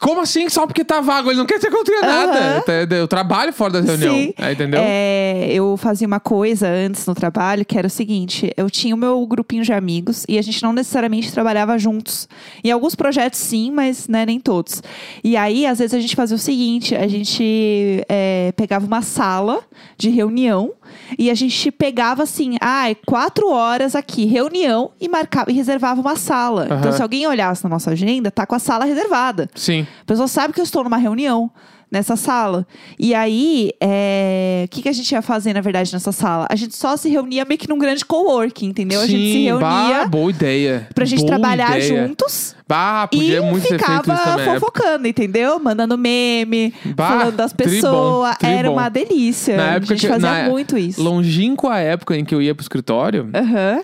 Como 0.00 0.20
assim? 0.20 0.48
Só 0.48 0.66
porque 0.66 0.84
tá 0.84 1.00
vago? 1.00 1.30
Ele 1.30 1.38
não 1.38 1.46
quer 1.46 1.58
tenha 1.58 1.72
Aham. 2.02 2.26
nada. 2.26 2.62
Tá- 2.62 2.96
Eu 2.96 3.08
trabalho 3.08 3.52
fora 3.52 3.72
da 3.74 3.80
reunião. 3.80 4.14
Sim. 4.14 4.32
Aí, 4.38 4.54
entendeu? 4.54 4.80
É, 4.82 5.48
eu 5.50 5.76
fazia 5.76 6.06
uma 6.06 6.20
coisa 6.20 6.68
antes 6.68 7.04
no 7.04 7.14
trabalho 7.14 7.64
que 7.64 7.76
era 7.76 7.86
o 7.86 7.90
seguinte: 7.90 8.52
eu 8.56 8.70
tinha 8.70 8.94
o 8.94 8.98
meu 8.98 9.26
grupinho 9.26 9.64
de 9.64 9.72
amigos 9.72 10.24
e 10.28 10.38
a 10.38 10.42
gente 10.42 10.62
não 10.62 10.72
necessariamente 10.72 11.32
trabalhava 11.32 11.76
juntos. 11.78 12.28
Em 12.62 12.70
alguns 12.70 12.94
projetos, 12.94 13.40
sim, 13.40 13.70
mas 13.72 14.06
né, 14.06 14.24
nem 14.24 14.38
todos. 14.38 14.82
E 15.24 15.36
aí, 15.36 15.66
às 15.66 15.78
vezes, 15.80 15.94
a 15.94 16.00
gente 16.00 16.14
fazia 16.14 16.36
o 16.36 16.38
seguinte: 16.38 16.94
a 16.94 17.08
gente 17.08 18.04
é, 18.08 18.52
pegava 18.56 18.86
uma 18.86 19.02
sala 19.02 19.60
de 19.96 20.10
reunião 20.10 20.72
e 21.18 21.28
a 21.30 21.34
gente 21.34 21.70
pegava 21.72 22.22
assim, 22.22 22.56
ah, 22.60 22.84
quatro 23.06 23.50
horas 23.50 23.94
aqui, 23.96 24.26
reunião, 24.26 24.90
e 25.00 25.08
marcava 25.08 25.50
e 25.50 25.54
reservava 25.54 26.00
uma 26.00 26.16
sala. 26.16 26.64
Então, 26.66 26.76
Aham. 26.78 26.92
se 26.92 27.02
alguém 27.02 27.26
olhasse 27.26 27.64
na 27.64 27.70
nossa 27.70 27.90
agenda, 27.90 28.30
tá 28.30 28.46
com 28.46 28.54
a 28.54 28.58
sala 28.58 28.84
reservada. 28.84 29.48
Sim. 29.54 29.86
A 30.02 30.04
pessoa 30.04 30.28
sabe 30.28 30.52
que 30.54 30.60
eu 30.60 30.64
estou 30.64 30.84
numa 30.84 30.96
reunião 30.98 31.50
nessa 31.90 32.16
sala. 32.16 32.66
E 32.98 33.14
aí, 33.14 33.70
é, 33.80 34.64
o 34.66 34.68
que, 34.68 34.82
que 34.82 34.88
a 34.90 34.92
gente 34.92 35.10
ia 35.10 35.22
fazer, 35.22 35.54
na 35.54 35.62
verdade, 35.62 35.90
nessa 35.90 36.12
sala? 36.12 36.46
A 36.50 36.54
gente 36.54 36.76
só 36.76 36.98
se 36.98 37.08
reunia 37.08 37.46
meio 37.46 37.58
que 37.58 37.66
num 37.66 37.78
grande 37.78 38.04
coworking, 38.04 38.66
entendeu? 38.66 39.00
a 39.00 39.06
gente 39.06 39.26
se 39.26 39.32
Sim, 39.32 39.44
reunia 39.44 39.58
bah, 40.00 40.06
boa 40.06 40.30
ideia. 40.30 40.86
pra 40.94 41.06
gente 41.06 41.20
Boa 41.20 41.28
trabalhar 41.28 41.78
ideia. 41.78 42.06
juntos. 42.06 42.54
Bah, 42.68 43.08
E 43.10 43.16
podia 43.16 43.40
muito 43.42 43.62
ter 43.62 43.78
feito 43.78 43.80
ficava 44.02 44.18
também. 44.18 44.44
fofocando, 44.60 45.08
entendeu? 45.08 45.58
Mandando 45.58 45.96
meme, 45.96 46.74
Bah, 46.94 47.08
falando 47.08 47.36
das 47.36 47.54
pessoas. 47.54 48.36
Era 48.42 48.70
uma 48.70 48.90
delícia. 48.90 49.56
Na 49.56 49.62
a 49.62 49.74
época 49.76 49.94
gente 49.96 50.00
que- 50.06 50.08
fazia 50.12 50.44
muito 50.50 50.76
isso. 50.76 51.02
Longínqua 51.02 51.72
a 51.72 51.78
época 51.78 52.14
em 52.14 52.22
que 52.22 52.34
eu 52.34 52.42
ia 52.42 52.54
pro 52.54 52.60
escritório, 52.62 53.30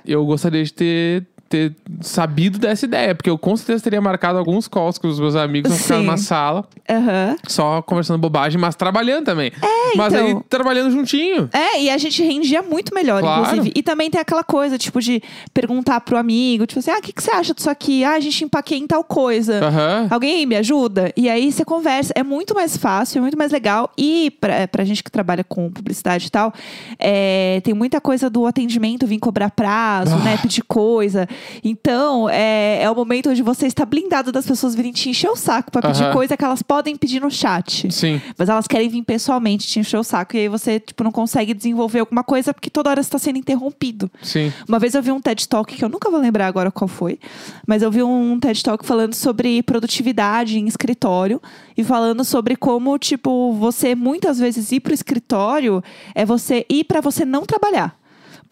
eu 0.06 0.26
gostaria 0.26 0.62
de 0.62 0.74
ter, 0.74 1.26
ter 1.54 1.72
sabido 2.00 2.58
dessa 2.58 2.84
ideia. 2.84 3.14
Porque 3.14 3.30
eu 3.30 3.38
com 3.38 3.56
certeza 3.56 3.84
teria 3.84 4.00
marcado 4.00 4.38
alguns 4.38 4.66
calls 4.66 4.98
com 4.98 5.06
os 5.06 5.20
meus 5.20 5.36
amigos 5.36 5.70
pra 5.70 5.80
ficar 5.80 5.98
numa 5.98 6.16
sala, 6.16 6.64
Aham. 6.90 7.36
só 7.46 7.80
conversando 7.82 8.18
bobagem, 8.18 8.60
mas 8.60 8.74
trabalhando 8.74 9.24
também. 9.24 9.52
É, 9.62 9.96
mas 9.96 10.12
aí 10.12 10.30
então. 10.30 10.44
trabalhando 10.48 10.90
juntinho. 10.90 11.48
É, 11.52 11.80
e 11.82 11.90
a 11.90 11.96
gente 11.98 12.22
rendia 12.22 12.60
muito 12.62 12.92
melhor, 12.94 13.20
Claro. 13.20 13.42
inclusive. 13.42 13.72
E 13.76 13.82
também 13.82 14.10
tem 14.10 14.20
aquela 14.20 14.42
coisa, 14.42 14.76
tipo, 14.76 15.00
de 15.00 15.22
perguntar 15.52 16.00
pro 16.00 16.16
amigo, 16.16 16.66
tipo 16.66 16.80
assim, 16.80 16.90
ah, 16.90 16.98
o 16.98 17.02
que, 17.02 17.12
que 17.12 17.22
você 17.22 17.30
acha 17.30 17.54
disso 17.54 17.70
aqui? 17.70 18.02
Ah, 18.04 18.14
a 18.14 18.20
gente 18.20 18.44
empaquei 18.44 18.78
em 18.78 18.86
tal 18.86 19.04
coisa. 19.04 19.64
Aham. 19.64 20.08
Alguém 20.10 20.44
me 20.46 20.56
ajuda? 20.56 21.12
E 21.16 21.28
aí 21.28 21.52
você 21.52 21.64
conversa. 21.64 22.12
É 22.16 22.22
muito 22.22 22.54
mais 22.54 22.76
fácil, 22.76 23.18
é 23.18 23.20
muito 23.22 23.38
mais 23.38 23.52
legal. 23.52 23.90
E 23.96 24.32
pra, 24.40 24.66
pra 24.66 24.84
gente 24.84 25.04
que 25.04 25.10
trabalha 25.10 25.44
com 25.44 25.70
publicidade 25.70 26.26
e 26.26 26.30
tal, 26.30 26.52
é, 26.98 27.60
tem 27.62 27.74
muita 27.74 28.00
coisa 28.00 28.28
do 28.28 28.46
atendimento, 28.46 29.06
vir 29.06 29.18
cobrar 29.18 29.50
prazo, 29.50 30.16
né? 30.16 30.36
Pedir 30.42 30.62
coisa. 30.64 31.28
Então, 31.62 32.28
é, 32.28 32.82
é 32.82 32.90
o 32.90 32.94
momento 32.94 33.30
onde 33.30 33.42
você 33.42 33.66
está 33.66 33.84
blindado 33.84 34.32
das 34.32 34.46
pessoas 34.46 34.74
virem 34.74 34.92
te 34.92 35.08
encher 35.08 35.30
o 35.30 35.36
saco 35.36 35.70
pra 35.70 35.82
pedir 35.82 36.04
Aham. 36.04 36.12
coisa 36.12 36.36
que 36.36 36.44
elas 36.44 36.62
podem 36.62 36.96
pedir 36.96 37.20
no 37.20 37.30
chat. 37.30 37.90
Sim. 37.92 38.20
Mas 38.36 38.48
elas 38.48 38.66
querem 38.66 38.88
vir 38.88 39.02
pessoalmente 39.02 39.66
te 39.66 39.80
encher 39.80 39.98
o 39.98 40.04
saco. 40.04 40.36
E 40.36 40.40
aí 40.40 40.48
você, 40.48 40.80
tipo, 40.80 41.02
não 41.04 41.12
consegue 41.12 41.54
desenvolver 41.54 42.00
alguma 42.00 42.24
coisa 42.24 42.52
porque 42.52 42.70
toda 42.70 42.90
hora 42.90 43.02
você 43.02 43.10
tá 43.10 43.18
sendo 43.18 43.38
interrompido. 43.38 44.10
Sim. 44.22 44.52
Uma 44.68 44.78
vez 44.78 44.94
eu 44.94 45.02
vi 45.02 45.12
um 45.12 45.20
TED 45.20 45.48
Talk, 45.48 45.74
que 45.74 45.84
eu 45.84 45.88
nunca 45.88 46.10
vou 46.10 46.20
lembrar 46.20 46.46
agora 46.46 46.70
qual 46.70 46.88
foi, 46.88 47.18
mas 47.66 47.82
eu 47.82 47.90
vi 47.90 48.02
um 48.02 48.38
TED 48.38 48.62
Talk 48.62 48.84
falando 48.84 49.14
sobre 49.14 49.62
produtividade 49.62 50.58
em 50.58 50.66
escritório 50.66 51.40
e 51.76 51.84
falando 51.84 52.24
sobre 52.24 52.56
como, 52.56 52.98
tipo, 52.98 53.52
você 53.52 53.94
muitas 53.94 54.38
vezes 54.38 54.70
ir 54.72 54.80
pro 54.80 54.94
escritório 54.94 55.82
é 56.14 56.24
você 56.24 56.64
ir 56.68 56.84
para 56.84 57.00
você 57.00 57.24
não 57.24 57.44
trabalhar. 57.44 57.96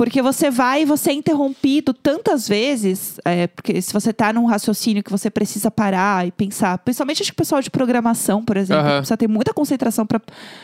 Porque 0.03 0.21
você 0.21 0.51
vai 0.51 0.83
e 0.83 0.85
você 0.85 1.11
é 1.11 1.13
interrompido 1.13 1.95
tantas 1.95 2.49
vezes, 2.49 3.21
é, 3.25 3.47
porque 3.47 3.81
se 3.81 3.93
você 3.93 4.13
tá 4.13 4.33
num 4.33 4.47
raciocínio 4.47 5.01
que 5.01 5.13
você 5.13 5.31
precisa 5.31 5.71
parar 5.71 6.27
e 6.27 6.33
pensar, 6.33 6.77
principalmente 6.79 7.23
acho 7.23 7.31
que 7.31 7.35
o 7.35 7.37
pessoal 7.37 7.63
de 7.63 7.71
programação, 7.71 8.45
por 8.45 8.57
exemplo, 8.57 8.83
que 8.83 8.97
precisa 8.97 9.17
ter 9.17 9.29
muita 9.29 9.55
concentração 9.55 10.05
para 10.05 10.21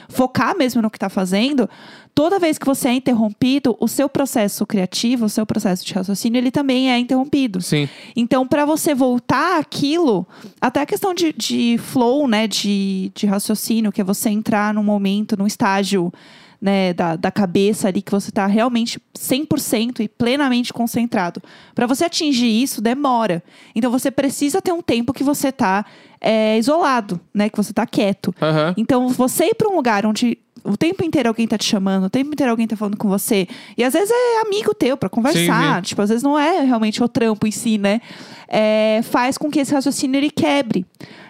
focar 0.09 0.59
mesmo 0.59 0.83
no 0.83 0.91
que 0.91 0.99
tá 0.99 1.09
fazendo, 1.09 1.71
toda 2.17 2.41
vez 2.41 2.59
que 2.59 2.67
você 2.67 2.89
é 2.89 2.95
interrompido, 2.95 3.77
o 3.79 3.87
seu 3.87 4.09
processo 4.09 4.67
criativo, 4.67 5.27
o 5.27 5.29
seu 5.29 5.47
processo 5.47 5.87
de 5.87 5.95
raciocínio, 5.95 6.37
ele 6.37 6.51
também 6.51 6.91
é 6.91 6.99
interrompido. 6.99 7.61
Sim. 7.61 7.89
Então, 8.17 8.45
para 8.45 8.65
você 8.65 8.93
voltar 8.93 9.61
aquilo, 9.61 10.27
até 10.61 10.81
a 10.81 10.87
questão 10.87 11.15
de, 11.15 11.33
de 11.33 11.79
flow, 11.79 12.27
né, 12.27 12.49
de, 12.49 13.13
de 13.15 13.25
raciocínio, 13.25 13.93
que 13.93 14.01
é 14.01 14.05
você 14.05 14.31
entrar 14.31 14.75
num 14.75 14.83
momento, 14.83 15.37
num 15.39 15.47
estágio 15.47 16.13
né, 16.61 16.93
da, 16.93 17.17
da 17.17 17.31
cabeça 17.31 17.89
ali, 17.89 18.03
que 18.03 18.11
você 18.11 18.31
tá 18.33 18.47
realmente 18.47 19.01
100% 19.17 20.01
e 20.01 20.09
plenamente 20.09 20.73
concentrado. 20.73 21.41
Para 21.75 21.87
você 21.87 22.05
atingir 22.05 22.63
isso, 22.63 22.81
demora. 22.81 23.43
Então 23.75 23.91
você 23.91 24.11
precisa 24.11 24.61
ter 24.61 24.73
um 24.73 24.83
tempo 24.83 25.13
que 25.13 25.23
você 25.23 25.53
tá 25.53 25.85
é, 26.21 26.59
isolado, 26.59 27.21
né, 27.33 27.49
que 27.49 27.57
você 27.57 27.73
tá 27.73 27.87
quieto. 27.87 28.35
Aham. 28.41 28.75
Então, 28.77 29.09
você 29.09 29.47
ir 29.47 29.55
pra 29.55 29.69
um 29.69 29.77
lugar 29.77 30.05
onde 30.05 30.39
o 30.65 30.77
tempo 30.77 31.05
inteiro 31.05 31.29
alguém 31.29 31.47
tá 31.47 31.57
te 31.57 31.65
chamando, 31.65 32.05
o 32.05 32.11
tempo 32.11 32.33
inteiro 32.33 32.51
alguém 32.51 32.67
tá 32.67 32.77
falando 32.77 32.97
com 32.97 33.09
você, 33.09 33.47
e 33.77 33.85
às 33.85 33.93
vezes 33.95 34.11
é 34.11 34.41
amigo 34.41 34.75
teu 34.75 34.97
pra 34.97 35.09
conversar, 35.09 35.77
Sim, 35.77 35.83
tipo, 35.83 36.03
às 36.03 36.09
vezes 36.09 36.23
não 36.23 36.39
é 36.39 36.61
realmente 36.63 37.03
o 37.03 37.09
trampo 37.09 37.47
em 37.47 37.51
si, 37.51 37.79
né? 37.79 38.01
É, 38.49 39.01
faz 39.05 39.39
com 39.39 39.51
que 39.51 39.61
esse 39.61 39.73
raciocínio 39.73 40.19
ele 40.19 40.31
quebre. 40.31 40.85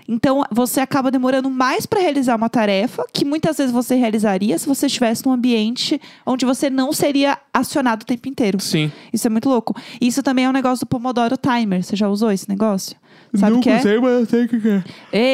Então, 0.08 0.42
você 0.50 0.80
acaba 0.80 1.10
demorando 1.10 1.50
mais 1.50 1.84
pra 1.84 2.00
realizar 2.00 2.34
uma 2.34 2.48
tarefa 2.48 3.04
que 3.12 3.26
muitas 3.26 3.58
vezes 3.58 3.70
você 3.70 3.94
realizaria 3.94 4.58
se 4.58 4.66
você 4.66 4.86
estivesse 4.86 5.26
num 5.26 5.32
ambiente 5.32 6.00
onde 6.24 6.46
você 6.46 6.70
não 6.70 6.94
seria 6.94 7.36
acionado 7.52 8.02
o 8.02 8.06
tempo 8.06 8.26
inteiro. 8.26 8.58
Sim. 8.58 8.90
Isso 9.12 9.26
é 9.26 9.30
muito 9.30 9.50
louco. 9.50 9.76
Isso 10.00 10.22
também 10.22 10.46
é 10.46 10.48
um 10.48 10.52
negócio 10.52 10.86
do 10.86 10.88
Pomodoro 10.88 11.36
Timer. 11.36 11.82
Você 11.82 11.94
já 11.94 12.08
usou 12.08 12.32
esse 12.32 12.48
negócio? 12.48 12.96
Sabe 13.34 13.56
o 13.56 13.60
que 13.60 13.68
é? 13.70 13.78
sei, 13.80 13.98
mas 14.00 14.10
eu 14.20 14.26
sei 14.26 14.44
o 14.44 14.48
que 14.48 14.60
que 14.60 14.68
é. 14.68 14.82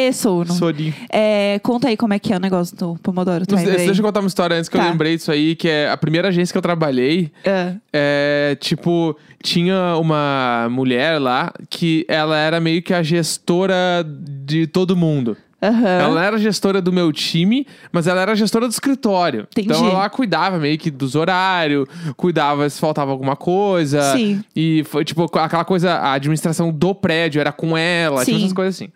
Ê, 0.09 0.13
sono. 0.13 0.53
Soninho. 0.53 0.95
É, 1.11 1.59
conta 1.63 1.89
aí 1.89 1.97
como 1.97 2.13
é 2.15 2.19
que 2.19 2.33
é 2.33 2.37
o 2.37 2.41
negócio 2.41 2.77
do 2.77 2.97
Pomodoro 3.03 3.45
Não 3.49 3.59
aí. 3.59 3.65
Deixa 3.65 4.01
eu 4.01 4.05
contar 4.05 4.21
uma 4.21 4.27
história 4.27 4.57
antes 4.57 4.69
que 4.69 4.77
Tá. 4.77 4.85
eu 4.85 4.91
lembrei 4.91 5.17
disso 5.17 5.31
aí, 5.31 5.55
que 5.55 5.69
é 5.69 5.91
a 5.91 5.97
primeira 5.97 6.29
agência 6.29 6.53
que 6.53 6.59
eu 6.59 6.63
trabalhei. 6.63 7.31
É. 7.45 7.75
É, 7.93 8.57
tipo, 8.61 9.17
tinha 9.43 9.97
uma 9.97 10.69
mulher 10.71 11.19
lá 11.21 11.53
que 11.71 12.05
ela 12.09 12.37
era 12.39 12.59
meio 12.61 12.83
que 12.83 12.93
a 12.93 13.03
gestora 13.03 14.05
de 14.07 14.67
todo 14.67 14.97
mundo. 14.97 15.37
Aham. 15.65 15.89
Ela 15.89 16.15
não 16.15 16.21
era 16.21 16.39
gestora 16.39 16.83
do 16.83 16.93
meu 16.93 17.11
time, 17.13 17.67
mas 17.91 18.07
ela 18.07 18.21
era 18.21 18.35
gestora 18.35 18.67
do 18.67 18.71
escritório. 18.71 19.47
Entendi. 19.51 19.69
Então 19.69 19.89
ela 19.89 20.09
cuidava 20.11 20.59
meio 20.59 20.77
que 20.77 20.91
dos 20.91 21.15
horários, 21.15 21.89
cuidava 22.17 22.69
se 22.69 22.79
faltava 22.79 23.11
alguma 23.11 23.37
coisa. 23.37 24.13
Sim. 24.13 24.45
E 24.55 24.85
foi 24.85 25.05
tipo 25.05 25.25
aquela 25.39 25.65
coisa, 25.65 25.95
a 25.95 26.13
administração 26.13 26.71
do 26.71 26.95
prédio 26.95 27.41
era 27.41 27.53
com 27.53 27.77
ela, 27.77 28.25
tipo 28.25 28.37
Sim. 28.37 28.45
essas 28.45 28.53
coisas 28.53 28.75
assim. 28.75 28.93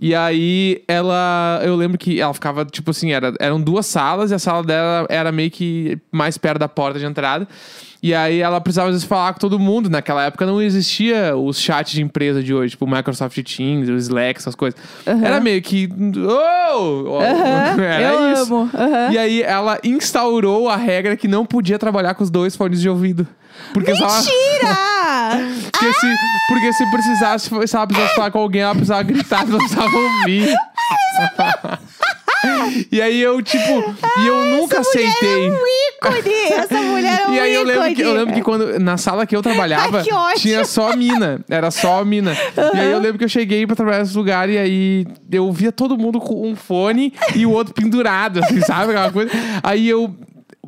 E 0.00 0.14
aí 0.14 0.82
ela, 0.88 1.60
eu 1.64 1.76
lembro 1.76 1.98
que 1.98 2.20
ela 2.20 2.34
ficava 2.34 2.64
tipo 2.64 2.90
assim, 2.90 3.12
era, 3.12 3.32
eram 3.40 3.60
duas 3.60 3.86
salas 3.86 4.30
e 4.30 4.34
a 4.34 4.38
sala 4.38 4.62
dela 4.62 5.06
era 5.08 5.30
meio 5.32 5.50
que 5.50 5.98
mais 6.10 6.38
perto 6.38 6.58
da 6.58 6.68
porta 6.68 6.98
de 6.98 7.04
entrada. 7.04 7.46
E 8.02 8.12
aí 8.12 8.40
ela 8.40 8.60
precisava 8.60 8.88
às 8.88 8.94
vezes 8.94 9.06
falar 9.06 9.32
com 9.32 9.38
todo 9.38 9.58
mundo. 9.58 9.88
Naquela 9.88 10.24
época 10.24 10.44
não 10.44 10.60
existia 10.60 11.36
os 11.36 11.60
chats 11.60 11.92
de 11.92 12.02
empresa 12.02 12.42
de 12.42 12.52
hoje, 12.52 12.72
tipo 12.72 12.84
o 12.84 12.90
Microsoft 12.90 13.40
Teams, 13.42 13.88
o 13.88 13.94
Slack, 13.96 14.40
essas 14.40 14.56
coisas. 14.56 14.78
Aham. 15.06 15.24
Era 15.24 15.40
meio 15.40 15.62
que. 15.62 15.88
Oh! 16.16 17.18
Aham, 17.20 17.80
Era 17.82 18.02
eu 18.12 18.32
isso. 18.32 18.54
amo. 18.54 18.70
Aham. 18.74 19.12
E 19.12 19.18
aí 19.18 19.42
ela 19.42 19.78
instaurou 19.84 20.68
a 20.68 20.76
regra 20.76 21.16
que 21.16 21.28
não 21.28 21.46
podia 21.46 21.78
trabalhar 21.78 22.14
com 22.14 22.24
os 22.24 22.30
dois 22.30 22.56
fones 22.56 22.80
de 22.80 22.88
ouvido. 22.88 23.26
Porque 23.72 23.94
se 23.94 24.02
ela, 24.02 24.16
Mentira! 24.16 25.62
porque, 25.70 25.92
se, 25.92 26.06
porque 26.48 26.72
se 26.72 26.90
precisasse, 26.90 27.68
se 27.68 27.76
ela 27.76 27.86
precisasse 27.86 28.14
falar 28.16 28.30
com 28.30 28.38
alguém, 28.38 28.62
ela 28.62 28.74
precisava 28.74 29.02
gritar, 29.02 29.46
não 29.46 29.58
precisava 29.58 29.90
ouvir. 29.96 30.54
E 32.90 33.00
aí 33.00 33.20
eu, 33.20 33.40
tipo, 33.42 33.94
e 34.20 34.26
eu 34.26 34.44
nunca 34.56 34.80
aceitei. 34.80 35.50
um 35.50 35.54
ícone! 35.54 36.52
Essa 36.52 36.80
mulher 36.80 37.20
é 37.20 37.28
um 37.28 37.34
E 37.34 37.40
aí 37.40 37.54
eu 37.54 37.62
lembro, 37.62 37.94
que, 37.94 38.02
eu 38.02 38.14
lembro 38.14 38.34
que 38.34 38.42
quando 38.42 38.78
na 38.78 38.96
sala 38.96 39.26
que 39.26 39.34
eu 39.34 39.42
trabalhava, 39.42 39.98
Ai, 39.98 40.34
que 40.34 40.40
tinha 40.40 40.64
só 40.64 40.96
mina. 40.96 41.40
Era 41.48 41.70
só 41.70 42.04
mina. 42.04 42.36
E 42.74 42.78
aí 42.78 42.90
eu 42.90 42.98
lembro 42.98 43.18
que 43.18 43.24
eu 43.24 43.28
cheguei 43.28 43.66
pra 43.66 43.76
trabalhar 43.76 44.00
nesse 44.00 44.16
lugar 44.16 44.48
e 44.48 44.58
aí 44.58 45.06
eu 45.30 45.50
via 45.52 45.72
todo 45.72 45.96
mundo 45.96 46.20
com 46.20 46.48
um 46.48 46.56
fone 46.56 47.12
e 47.34 47.46
o 47.46 47.50
outro 47.50 47.72
pendurado, 47.74 48.40
assim, 48.40 48.60
sabe? 48.60 48.90
Aquela 48.92 49.10
coisa. 49.12 49.30
Aí 49.62 49.88
eu. 49.88 50.14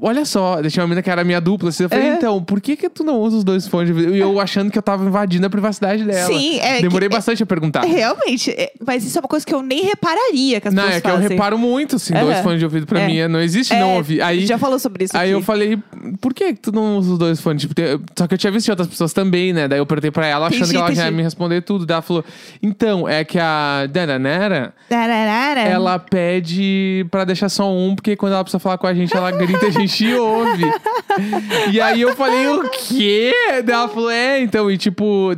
Olha 0.00 0.24
só, 0.24 0.60
deixei 0.60 0.82
uma 0.82 0.88
mina 0.88 1.00
que 1.02 1.08
era 1.08 1.22
minha 1.22 1.40
dupla. 1.40 1.68
Assim, 1.68 1.84
eu 1.84 1.88
falei, 1.88 2.08
É. 2.08 2.14
então, 2.14 2.42
por 2.42 2.60
que 2.60 2.74
que 2.76 2.88
tu 2.88 3.04
não 3.04 3.20
usa 3.20 3.36
os 3.36 3.44
dois 3.44 3.68
fones 3.68 3.86
de 3.86 3.92
ouvido? 3.92 4.16
E 4.16 4.18
eu 4.18 4.40
achando 4.40 4.68
que 4.70 4.76
eu 4.76 4.82
tava 4.82 5.04
invadindo 5.04 5.46
a 5.46 5.50
privacidade 5.50 6.02
dela. 6.04 6.26
Sim, 6.26 6.58
é 6.58 6.80
Demorei 6.82 7.08
que- 7.08 7.14
bastante 7.14 7.42
a 7.44 7.46
perguntar. 7.46 7.82
Realmente, 7.84 8.50
é- 8.50 8.72
mas 8.84 9.04
isso 9.04 9.16
é 9.16 9.20
uma 9.20 9.28
coisa 9.28 9.46
que 9.46 9.54
eu 9.54 9.62
nem 9.62 9.84
repararia 9.84 10.60
que 10.60 10.66
as 10.66 10.74
Não, 10.74 10.82
é 10.88 11.00
que 11.00 11.06
eu 11.06 11.12
fazem. 11.12 11.28
reparo 11.28 11.56
muito, 11.56 11.94
assim, 11.96 12.12
dois 12.12 12.26
Aham. 12.34 12.42
fones 12.42 12.58
de 12.58 12.64
ouvido 12.64 12.86
pra 12.86 13.00
É. 13.00 13.06
mim. 13.06 13.18
é- 13.18 13.28
Não 13.28 13.40
existe 13.40 13.72
É, 13.72 13.78
não 13.78 13.94
ouvir. 13.94 14.20
Aí, 14.20 14.44
Já 14.46 14.58
falou 14.58 14.78
sobre 14.80 15.04
isso 15.04 15.16
Aí 15.16 15.30
aqui. 15.30 15.38
eu 15.38 15.42
falei, 15.42 15.78
por 16.20 16.34
que 16.34 16.52
tu 16.54 16.72
não 16.72 16.98
usa 16.98 17.12
os 17.12 17.18
dois 17.18 17.40
fones? 17.40 17.62
Tipo, 17.62 17.74
tem- 17.74 18.00
só 18.18 18.26
que 18.26 18.34
eu 18.34 18.38
tinha 18.38 18.50
visto 18.50 18.68
outras 18.70 18.88
pessoas 18.88 19.12
também, 19.12 19.52
né? 19.52 19.68
Daí 19.68 19.78
eu 19.78 19.86
perguntei 19.86 20.10
pra 20.10 20.26
ela, 20.26 20.48
achando 20.48 20.68
que 20.70 20.76
ela 20.76 20.92
já 20.92 21.04
ia 21.04 21.10
me 21.12 21.22
responder 21.22 21.60
tudo. 21.62 21.86
Daí 21.86 21.94
ela 21.94 22.02
falou, 22.02 22.24
então, 22.60 23.08
é 23.08 23.24
que 23.24 23.38
a 23.38 23.86
Dananera, 23.88 24.74
Tararara. 24.88 25.60
ela 25.60 25.98
pede 26.00 27.06
pra 27.12 27.24
deixar 27.24 27.48
só 27.48 27.72
um, 27.72 27.94
porque 27.94 28.16
quando 28.16 28.32
ela 28.32 28.42
precisa 28.42 28.58
falar 28.58 28.76
com 28.76 28.86
a 28.88 28.92
gente, 28.94 29.16
ela 29.16 29.30
grita 29.30 29.66
a 29.66 29.70
gente 29.84 29.84
ouve. 30.14 30.64
e 31.73 31.81
aí 31.81 32.00
eu 32.00 32.14
falei, 32.17 32.47
o 32.49 32.69
quê? 32.71 33.33
Daí 33.64 33.75
ela 33.75 33.88
falou, 33.88 34.11
é, 34.11 34.41
então, 34.41 34.71
e 34.71 34.76
tipo, 34.76 35.31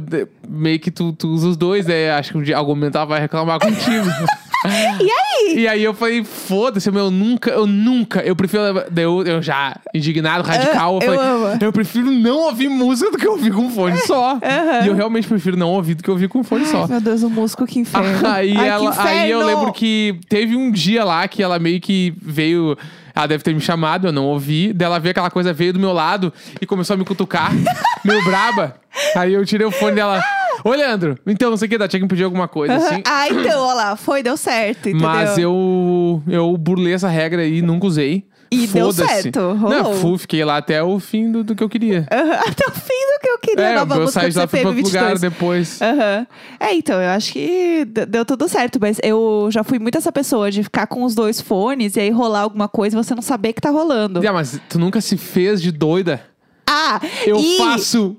meio 0.49 0.79
que 0.81 0.91
tu, 0.91 1.12
tu 1.12 1.29
usa 1.29 1.49
os 1.49 1.57
dois, 1.57 1.87
né? 1.87 2.11
Acho 2.12 2.33
que 2.33 2.38
um 2.38 2.43
dia 2.43 2.57
algum 2.57 2.75
momento 2.75 2.97
ela 2.97 3.05
vai 3.07 3.21
reclamar 3.21 3.59
contigo. 3.59 4.07
E 4.69 5.11
aí? 5.11 5.59
E 5.61 5.69
aí 5.69 5.85
eu 5.85 5.95
falei, 5.95 6.25
foda-se, 6.25 6.91
meu, 6.91 7.05
eu 7.05 7.11
nunca, 7.11 7.50
eu 7.50 7.67
nunca, 7.69 8.21
eu 8.23 8.35
prefiro. 8.35 8.62
Eu, 8.97 9.23
eu 9.25 9.41
já, 9.43 9.76
indignado, 9.95 10.43
radical, 10.43 10.95
eu 10.95 11.00
Ah, 11.03 11.05
eu 11.05 11.15
falei, 11.15 11.31
amo. 11.53 11.59
eu 11.61 11.73
prefiro 11.73 12.11
não 12.11 12.38
ouvir 12.38 12.69
música 12.69 13.12
do 13.12 13.19
que 13.19 13.29
ouvir 13.29 13.53
com 13.53 13.71
fone 13.71 13.97
só. 13.99 14.33
Aham. 14.43 14.85
E 14.85 14.88
eu 14.88 14.95
realmente 14.95 15.29
prefiro 15.29 15.57
não 15.57 15.69
ouvir 15.71 15.95
do 15.95 16.03
que 16.03 16.11
ouvir 16.11 16.29
com 16.29 16.43
fone 16.43 16.67
só. 16.67 16.88
Meu 16.88 17.00
Deus, 17.00 17.23
o 17.23 17.31
músculo, 17.31 17.69
que 17.69 17.79
inferno. 17.79 18.09
Aí, 18.26 18.57
Ai, 18.57 18.69
ela, 18.69 18.91
que 18.93 18.99
aí 19.09 19.31
eu 19.31 19.41
inferno! 19.43 19.57
lembro 19.61 19.73
que 19.73 20.19
teve 20.29 20.57
um 20.57 20.71
dia 20.73 21.05
lá 21.05 21.29
que 21.29 21.43
ela 21.43 21.61
meio 21.61 21.81
que 21.81 22.12
veio. 22.21 22.76
Ela 23.16 23.26
deve 23.26 23.42
ter 23.42 23.54
me 23.54 23.61
chamado, 23.62 24.08
eu 24.08 24.12
não 24.12 24.26
ouvi. 24.26 24.75
Daí 24.75 24.85
ela 24.85 24.99
veio 24.99 25.12
aquela 25.12 25.30
coisa, 25.30 25.50
veio 25.50 25.73
do 25.73 25.80
meu 25.80 25.94
lado 25.94 26.30
e 26.61 26.66
começou 26.66 26.92
a 26.92 26.96
me 26.99 27.04
cutucar, 27.04 27.50
meio 28.04 28.23
braba. 28.25 28.76
Aí 29.16 29.32
eu 29.32 29.44
tirei 29.46 29.66
o 29.66 29.70
fone 29.70 29.96
dela. 29.96 30.23
Ô, 30.62 30.70
Leandro, 30.70 31.18
então 31.26 31.49
não 31.49 31.56
sei 31.56 31.66
o 31.66 31.68
que, 31.70 31.78
dá, 31.78 31.88
tinha 31.88 32.00
que 32.00 32.04
me 32.04 32.08
pedir 32.11 32.25
alguma 32.25 32.46
coisa 32.46 32.75
Aham. 32.75 32.85
assim. 32.85 33.02
Ah, 33.06 33.28
então, 33.28 33.62
olha 33.62 33.75
lá, 33.75 33.96
foi, 33.96 34.23
deu 34.23 34.37
certo, 34.37 34.90
entendeu? 34.90 35.08
Mas 35.08 35.38
eu, 35.38 36.23
eu 36.28 36.54
burlei 36.58 36.92
essa 36.92 37.08
regra 37.08 37.40
aí, 37.40 37.62
nunca 37.62 37.87
usei. 37.87 38.26
E 38.50 38.67
deu 38.67 38.93
certo, 38.93 39.38
rolou. 39.55 39.71
Não, 39.71 39.95
fui, 39.97 40.19
fiquei 40.19 40.45
lá 40.45 40.59
até 40.59 40.83
o 40.83 40.99
fim 41.00 41.31
do, 41.31 41.43
do 41.43 41.55
que 41.55 41.62
eu 41.62 41.69
queria. 41.69 42.07
Aham, 42.12 42.33
Até 42.47 42.67
o 42.67 42.71
fim 42.73 43.15
do 43.15 43.21
que 43.21 43.29
eu 43.29 43.38
queria. 43.38 43.65
é, 43.65 43.75
nova 43.75 43.95
eu 43.95 44.00
música 44.03 44.21
saí 44.21 44.33
lá 44.33 44.43
outro 44.43 44.71
lugar 44.71 45.15
CPM22. 45.17 45.21
depois. 45.21 45.83
Aham. 45.83 46.26
É, 46.61 46.75
então, 46.75 47.00
eu 47.00 47.11
acho 47.11 47.33
que 47.33 47.85
deu 48.09 48.25
tudo 48.25 48.49
certo, 48.49 48.79
mas 48.81 48.99
eu 49.03 49.49
já 49.50 49.65
fui 49.65 49.79
muito 49.79 49.99
essa 49.99 50.12
pessoa 50.12 50.50
de 50.50 50.62
ficar 50.62 50.87
com 50.87 51.03
os 51.03 51.15
dois 51.15 51.41
fones 51.41 51.97
e 51.97 52.00
aí 52.00 52.11
rolar 52.11 52.41
alguma 52.41 52.69
coisa 52.69 52.97
e 52.97 53.03
você 53.03 53.15
não 53.15 53.23
saber 53.23 53.53
que 53.53 53.61
tá 53.61 53.71
rolando. 53.71 54.26
Ah, 54.26 54.33
mas 54.33 54.61
tu 54.69 54.79
nunca 54.79 55.00
se 55.00 55.17
fez 55.17 55.61
de 55.61 55.71
doida? 55.73 56.21
Ah, 56.69 57.00
Eu 57.25 57.38
e... 57.38 57.59
faço 57.59 58.17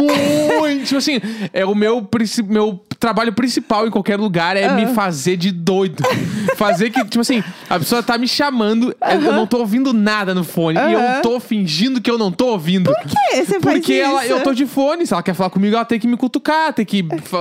muito. 0.00 0.84
Tipo 0.84 0.96
assim, 0.98 1.20
é 1.52 1.64
o 1.64 1.74
meu, 1.74 2.06
meu 2.48 2.80
trabalho 3.04 3.34
principal 3.34 3.86
em 3.86 3.90
qualquer 3.90 4.18
lugar 4.18 4.56
é 4.56 4.66
me 4.74 4.86
fazer 4.94 5.36
de 5.36 5.52
doido. 5.52 6.02
fazer 6.56 6.88
que, 6.88 7.04
tipo 7.04 7.20
assim, 7.20 7.44
a 7.68 7.78
pessoa 7.78 8.02
tá 8.02 8.16
me 8.16 8.26
chamando, 8.26 8.96
eu 9.10 9.20
não 9.20 9.46
tô 9.46 9.58
ouvindo 9.58 9.92
nada 9.92 10.34
no 10.34 10.42
fone. 10.42 10.78
E 10.78 10.92
eu 10.94 11.20
tô 11.20 11.38
fingindo 11.38 12.00
que 12.00 12.10
eu 12.10 12.16
não 12.16 12.32
tô 12.32 12.46
ouvindo. 12.46 12.90
Por 12.90 13.02
que 13.02 13.44
você 13.44 13.60
faz 13.60 13.78
Porque 13.78 13.92
ela, 13.92 14.26
eu 14.26 14.42
tô 14.42 14.54
de 14.54 14.64
fone, 14.64 15.06
se 15.06 15.12
ela 15.12 15.22
quer 15.22 15.34
falar 15.34 15.50
comigo, 15.50 15.76
ela 15.76 15.84
tem 15.84 16.00
que 16.00 16.06
me 16.06 16.16
cutucar, 16.16 16.72
tem 16.72 16.86
que. 16.86 17.06
Ô, 17.32 17.36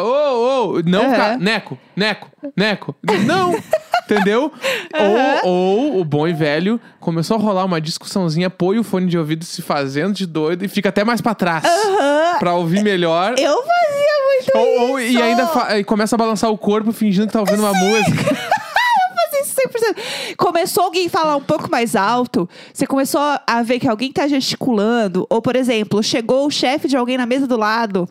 ô, 0.75 0.81
não 0.85 1.03
Aham. 1.03 1.11
ficar. 1.11 1.39
Neco, 1.39 1.79
neco, 1.95 2.29
neco. 2.57 2.95
Não! 3.25 3.53
Entendeu? 4.05 4.51
Ou, 5.43 5.49
ou 5.49 5.99
o 6.01 6.05
bom 6.05 6.27
e 6.27 6.33
velho 6.33 6.79
começou 6.99 7.37
a 7.37 7.39
rolar 7.39 7.65
uma 7.65 7.81
discussãozinha, 7.81 8.49
põe 8.49 8.77
o 8.77 8.83
fone 8.83 9.07
de 9.07 9.17
ouvido 9.17 9.43
se 9.45 9.61
fazendo 9.61 10.13
de 10.13 10.25
doido 10.25 10.63
e 10.63 10.67
fica 10.67 10.89
até 10.89 11.03
mais 11.03 11.19
pra 11.21 11.33
trás. 11.33 11.63
Aham. 11.65 12.39
Pra 12.39 12.53
ouvir 12.55 12.83
melhor. 12.83 13.33
Eu 13.39 13.57
fazia 13.63 14.13
muito 14.27 14.57
Ou, 14.57 14.89
ou- 14.91 14.99
isso. 14.99 15.17
e 15.17 15.21
ainda 15.21 15.49
e 15.79 15.83
começa 15.83 16.15
a 16.15 16.17
balançar 16.17 16.49
o 16.51 16.57
corpo 16.57 16.91
fingindo 16.91 17.27
que 17.27 17.33
tá 17.33 17.39
ouvindo 17.39 17.59
uma 17.61 17.73
música. 17.73 18.23
fazia 18.35 19.41
isso 19.41 19.55
100%. 19.55 20.35
Começou 20.37 20.83
alguém 20.83 21.07
falar 21.09 21.35
um 21.35 21.41
pouco 21.41 21.69
mais 21.71 21.95
alto, 21.95 22.47
você 22.73 22.85
começou 22.85 23.21
a 23.47 23.63
ver 23.63 23.79
que 23.79 23.87
alguém 23.87 24.11
tá 24.11 24.27
gesticulando, 24.27 25.25
ou 25.29 25.41
por 25.41 25.55
exemplo, 25.55 26.03
chegou 26.03 26.45
o 26.45 26.51
chefe 26.51 26.87
de 26.87 26.95
alguém 26.97 27.17
na 27.17 27.25
mesa 27.25 27.47
do 27.47 27.57
lado. 27.57 28.07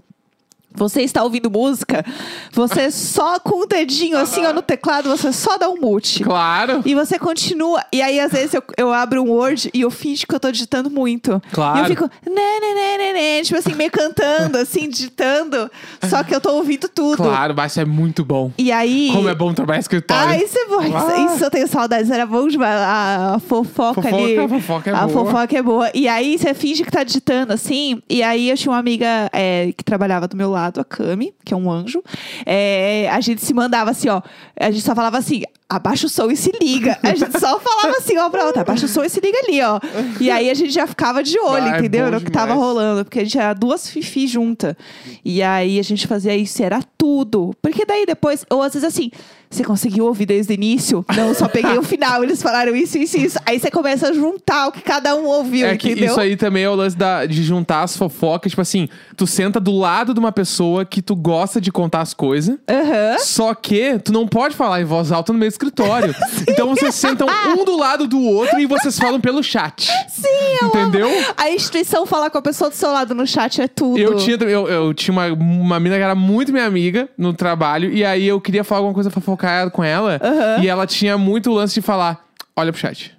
Você 0.75 1.03
está 1.03 1.23
ouvindo 1.23 1.51
música, 1.51 2.05
você 2.53 2.91
só 2.91 3.39
com 3.39 3.63
o 3.63 3.67
dedinho 3.67 4.17
assim 4.19 4.45
ó, 4.47 4.53
no 4.53 4.63
teclado, 4.63 5.09
você 5.09 5.33
só 5.33 5.57
dá 5.59 5.69
um 5.69 5.77
mute. 5.81 6.23
Claro. 6.25 6.83
E 6.85 6.95
você 6.95 7.19
continua. 7.19 7.85
E 7.93 8.01
aí, 8.03 8.19
às 8.21 8.33
vezes, 8.33 8.55
eu, 8.55 8.63
eu 8.77 8.93
abro 8.93 9.23
um 9.23 9.31
Word 9.31 9.71
e 9.73 9.81
eu 9.83 9.91
finjo 9.91 10.27
que 10.27 10.35
eu 10.35 10.41
tô 10.41 10.51
digitando 10.51 10.91
muito. 10.91 11.41
Claro. 11.53 11.79
E 11.79 11.81
eu 11.83 11.87
fico, 11.87 12.05
né, 12.27 12.33
né, 12.61 12.75
né, 12.75 12.99
né, 12.99 13.13
né, 13.13 13.43
tipo 13.43 13.59
assim, 13.59 13.75
meio 13.75 13.91
cantando, 13.91 14.59
assim, 14.59 14.89
digitando. 14.89 15.71
Só 16.09 16.23
que 16.23 16.35
eu 16.35 16.41
tô 16.41 16.55
ouvindo 16.55 16.89
tudo. 16.89 17.17
Claro, 17.23 17.55
mas 17.57 17.73
isso 17.73 17.81
é 17.81 17.85
muito 17.85 18.25
bom. 18.25 18.51
E 18.59 18.71
aí. 18.73 19.11
Como 19.13 19.29
é 19.29 19.35
bom 19.35 19.53
trabalhar 19.53 19.79
em 19.79 19.81
escritório. 19.81 20.29
Ah, 20.31 20.37
isso 20.37 20.59
é 20.59 20.67
bom. 20.67 20.83
Isso, 20.83 20.97
Ah. 20.97 21.35
isso 21.35 21.45
eu 21.45 21.51
tenho 21.51 21.67
saudades. 21.69 22.11
Era 22.11 22.27
bom 22.27 22.47
demais. 22.49 22.73
A, 22.81 23.35
a 23.35 23.39
fofoca, 23.39 24.03
Fofoca, 24.03 24.09
ali. 24.17 24.39
a 24.39 24.49
fofoca 24.49 24.91
é 24.91 24.95
a 24.95 25.07
boa. 25.07 25.25
fofoca 25.27 25.59
é 25.59 25.63
boa. 25.63 25.91
E 25.95 26.09
aí 26.09 26.39
você 26.39 26.55
finge 26.55 26.85
que 26.85 26.91
tá 26.91 27.03
digitando 27.03 27.53
assim. 27.53 28.03
E 28.09 28.23
aí 28.23 28.49
eu 28.51 28.57
tinha 28.57 28.73
uma 28.73 28.79
amiga 28.79 29.29
é, 29.33 29.73
que 29.77 29.85
trabalhava 29.85 30.27
do 30.29 30.37
meu 30.37 30.51
lado, 30.51 30.62
a 30.67 30.85
Cami, 30.85 31.35
que 31.45 31.55
é 31.55 31.57
um 31.57 31.71
anjo. 31.71 32.03
É, 32.45 33.09
a 33.11 33.21
gente 33.21 33.43
se 33.43 33.53
mandava 33.55 33.91
assim, 33.91 34.09
ó. 34.09 34.23
A 34.59 34.71
gente 34.71 34.85
só 34.85 34.95
falava 34.95 35.19
assim. 35.19 35.43
Abaixa 35.77 36.07
o 36.07 36.09
som 36.09 36.31
e 36.31 36.37
se 36.37 36.53
liga. 36.61 36.99
A 37.03 37.15
gente 37.15 37.39
só 37.39 37.59
falava 37.61 37.97
assim, 37.99 38.17
ó, 38.19 38.29
pra 38.31 38.47
outra, 38.47 38.63
abaixa 38.63 38.87
o 38.87 38.89
som 38.89 39.03
e 39.05 39.09
se 39.09 39.21
liga 39.21 39.39
ali, 39.47 39.61
ó. 39.63 39.79
E 40.21 40.31
aí 40.31 40.51
a 40.51 40.55
gente 40.55 40.71
já 40.73 40.87
ficava 40.87 41.23
de 41.23 41.39
olho, 41.39 41.65
Ah, 41.65 41.77
é 41.77 41.79
entendeu? 41.79 42.07
bom 42.07 42.11
No 42.13 42.21
que 42.21 42.31
tava 42.31 42.53
demais. 42.53 42.61
rolando. 42.67 43.05
Porque 43.05 43.21
a 43.21 43.25
gente 43.25 43.39
era 43.39 43.53
duas 43.55 43.89
fifi 43.89 44.27
junta. 44.27 44.77
E 45.25 45.43
aí 45.43 45.79
a 45.79 45.83
gente 45.83 46.07
fazia 46.07 46.37
isso, 46.37 46.63
era 46.63 46.81
tudo. 46.99 47.55
Porque 47.63 47.85
daí 47.85 48.05
depois, 48.07 48.45
ou 48.51 48.63
às 48.63 48.73
vezes 48.75 48.87
assim, 48.87 49.11
você 49.51 49.63
conseguiu 49.65 50.07
ouvir 50.07 50.25
desde 50.27 50.53
o 50.53 50.55
início? 50.55 51.05
Não, 51.15 51.35
só 51.35 51.47
peguei 51.47 51.77
o 51.77 51.83
final, 51.83 52.23
eles 52.25 52.43
falaram 52.43 52.75
isso, 52.75 52.97
isso, 52.97 53.19
isso. 53.19 53.39
Aí 53.45 53.59
você 53.61 53.71
começa 53.71 54.09
a 54.09 54.13
juntar 54.13 54.69
o 54.69 54.73
que 54.73 54.81
cada 54.81 55.15
um 55.15 55.27
ouviu, 55.27 55.67
É 55.67 55.77
que 55.77 55.91
entendeu? 55.91 56.11
isso 56.11 56.21
aí 56.21 56.37
também 56.37 56.65
é 56.65 56.71
o 56.71 56.75
lance 56.75 56.97
da, 56.97 57.27
de 57.27 57.43
juntar 57.43 57.83
as 57.83 57.97
fofocas. 57.97 58.51
Tipo 58.53 58.63
assim, 58.63 58.89
tu 59.17 59.27
senta 59.27 59.61
do 59.61 59.73
lado 59.77 60.15
de 60.15 60.21
uma 60.21 60.33
pessoa 60.33 60.85
que 60.87 61.03
tu 61.03 61.15
gosta 61.15 61.61
de 61.61 61.71
contar 61.71 62.01
as 62.01 62.15
coisas. 62.15 62.57
Aham. 62.69 63.19
Só 63.19 63.55
que 63.55 63.99
tu 63.99 64.11
não 64.13 64.27
pode 64.27 64.57
falar 64.57 64.81
em 64.81 64.85
voz 64.85 65.13
alta 65.13 65.33
no 65.35 65.39
meio 65.39 65.51
escritório. 65.63 66.15
então 66.49 66.69
vocês 66.69 66.95
sentam 66.95 67.27
um 67.59 67.65
do 67.65 67.77
lado 67.77 68.07
do 68.07 68.21
outro 68.21 68.59
e 68.59 68.67
vocês 68.67 68.99
falam 68.99 69.21
pelo 69.21 69.43
chat. 69.43 69.87
Sim, 70.09 70.29
eu 70.61 70.69
Entendeu? 70.69 71.07
amo. 71.09 71.27
A 71.37 71.51
instituição 71.51 72.05
falar 72.05 72.31
com 72.31 72.39
a 72.39 72.43
pessoa 72.43 72.69
do 72.71 72.77
seu 72.77 72.91
lado 72.91 73.15
no 73.15 73.27
chat 73.27 73.61
é 73.63 73.69
tudo. 73.69 73.99
Eu 73.99 74.17
tinha, 74.17 74.37
eu, 74.37 74.69
eu 74.69 74.95
tinha 74.95 75.13
uma, 75.13 75.27
uma 75.33 75.81
mina 75.81 75.97
que 75.97 76.03
era 76.03 76.15
muito 76.15 76.53
minha 76.53 76.67
amiga 76.67 77.09
no 77.17 77.33
trabalho, 77.33 77.93
e 77.93 78.05
aí 78.05 78.27
eu 78.27 78.41
queria 78.41 78.65
falar 78.65 78.81
alguma 78.81 78.95
coisa 78.95 79.11
fofocada 79.11 79.71
com 79.71 79.83
ela, 79.85 80.21
e 80.61 80.69
ela 80.69 80.87
tinha 80.87 81.17
muito 81.17 81.51
o 81.51 81.55
lance 81.55 81.75
de 81.75 81.83
falar: 81.83 82.25
olha 82.57 82.73
pro 82.73 82.81
chat. 82.81 83.13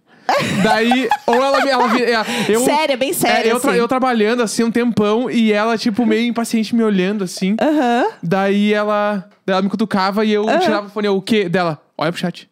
Daí, 0.64 1.10
ou 1.28 1.36
ela, 1.36 1.60
ela, 1.70 2.00
ela 2.00 2.26
eu, 2.48 2.62
Sério, 2.62 2.94
é 2.94 2.98
bem 2.98 3.12
sério, 3.12 3.52
eu, 3.52 3.60
tra- 3.60 3.72
assim. 3.72 3.80
eu 3.80 3.88
trabalhando 3.90 4.42
assim 4.42 4.64
um 4.64 4.72
tempão 4.72 5.30
e 5.30 5.52
ela, 5.52 5.78
tipo, 5.78 6.06
meio 6.06 6.26
impaciente 6.26 6.74
me 6.74 6.82
olhando 6.82 7.26
assim. 7.26 7.58
Aham. 7.62 8.06
Daí 8.24 8.74
ela, 8.74 9.26
daí 9.46 9.54
ela 9.54 9.62
me 9.62 9.70
cutucava 9.70 10.24
e 10.24 10.32
eu 10.32 10.46
tirava 10.60 10.88
o 10.88 10.90
fone, 10.90 11.08
eu, 11.08 11.18
o 11.18 11.22
quê? 11.22 11.50
Dela, 11.50 11.82
olha 11.98 12.12
pro 12.12 12.20
chat. 12.22 12.50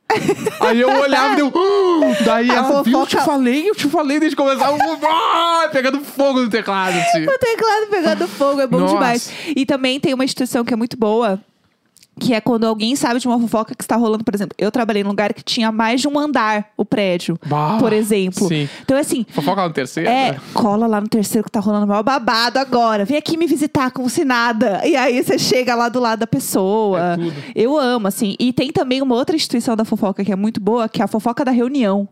Aí 0.60 0.80
eu 0.82 0.90
olhava 0.90 1.34
e 1.34 1.36
deu. 1.38 1.52
"Ah!" 1.56 2.24
Daí 2.26 2.52
A 2.52 2.56
ela, 2.56 2.84
viu, 2.84 3.00
eu 3.00 3.08
te 3.08 3.18
falei, 3.18 3.70
eu 3.70 3.76
te 3.76 3.88
falei 3.88 4.20
desde 4.20 4.36
começar. 4.36 4.70
Ah, 5.08 5.70
pegando 5.72 6.02
fogo 6.02 6.42
no 6.42 6.50
teclado, 6.50 6.98
assim. 6.98 7.26
O 7.26 7.38
teclado 7.38 7.88
pegando 7.90 8.28
fogo 8.28 8.62
é 8.62 8.68
bom 8.68 8.80
Nossa. 8.80 8.94
demais. 8.94 9.32
E 9.56 9.66
também 9.66 10.00
tem 10.00 10.14
uma 10.14 10.24
instituição 10.26 10.64
que 10.66 10.74
é 10.74 10.78
muito 10.78 10.98
boa. 10.98 11.40
Que 12.20 12.34
é 12.34 12.42
quando 12.42 12.66
alguém 12.66 12.96
sabe 12.96 13.20
de 13.20 13.28
uma 13.28 13.40
fofoca 13.40 13.74
que 13.74 13.84
está 13.84 13.96
rolando, 13.96 14.24
por 14.24 14.36
exemplo. 14.36 14.54
Eu 14.58 14.70
trabalhei 14.70 15.02
num 15.04 15.10
lugar 15.10 15.34
que 15.34 15.42
tinha 15.42 15.72
mais 15.72 16.02
de 16.02 16.08
um 16.08 16.20
andar, 16.20 16.68
o 16.78 16.84
prédio, 16.86 17.40
Bah, 17.46 17.78
por 17.80 17.94
exemplo. 17.94 18.48
sim. 18.48 18.70
Então, 18.84 18.98
assim, 18.98 19.26
Fofoca 19.30 19.62
lá 19.62 19.68
no 19.70 19.74
terceiro? 19.74 20.10
é, 20.10 20.34
né? 20.34 20.42
cola 20.54 20.86
lá 20.88 21.00
no 21.02 21.08
terceiro 21.08 21.46
que 21.46 21.52
tá 21.52 21.60
rolando 21.60 21.88
maior 21.88 22.04
babado 22.04 22.60
agora. 22.60 23.06
Vem 23.06 23.18
aqui 23.18 23.38
me 23.38 23.48
visitar 23.48 23.92
como 23.92 24.10
se 24.10 24.26
nada. 24.26 24.82
E 24.86 24.96
aí 24.96 25.24
você 25.24 25.40
chega 25.40 25.74
lá 25.74 25.88
do 25.90 26.00
lado 26.00 26.20
da 26.20 26.28
pessoa. 26.28 27.16
É. 27.16 27.52
Eu 27.56 27.78
amo, 27.78 28.08
assim. 28.08 28.36
E 28.40 28.52
tem 28.54 28.72
também 28.72 29.02
uma 29.02 29.16
outra 29.16 29.36
instituição 29.36 29.76
da 29.76 29.86
fofoca 29.86 30.24
que 30.24 30.32
é 30.32 30.36
muito 30.36 30.60
boa, 30.60 30.90
que 30.90 31.02
é 31.02 31.06
a 31.06 31.08
fofoca 31.08 31.44
da 31.46 31.52
reunião. 31.52 32.08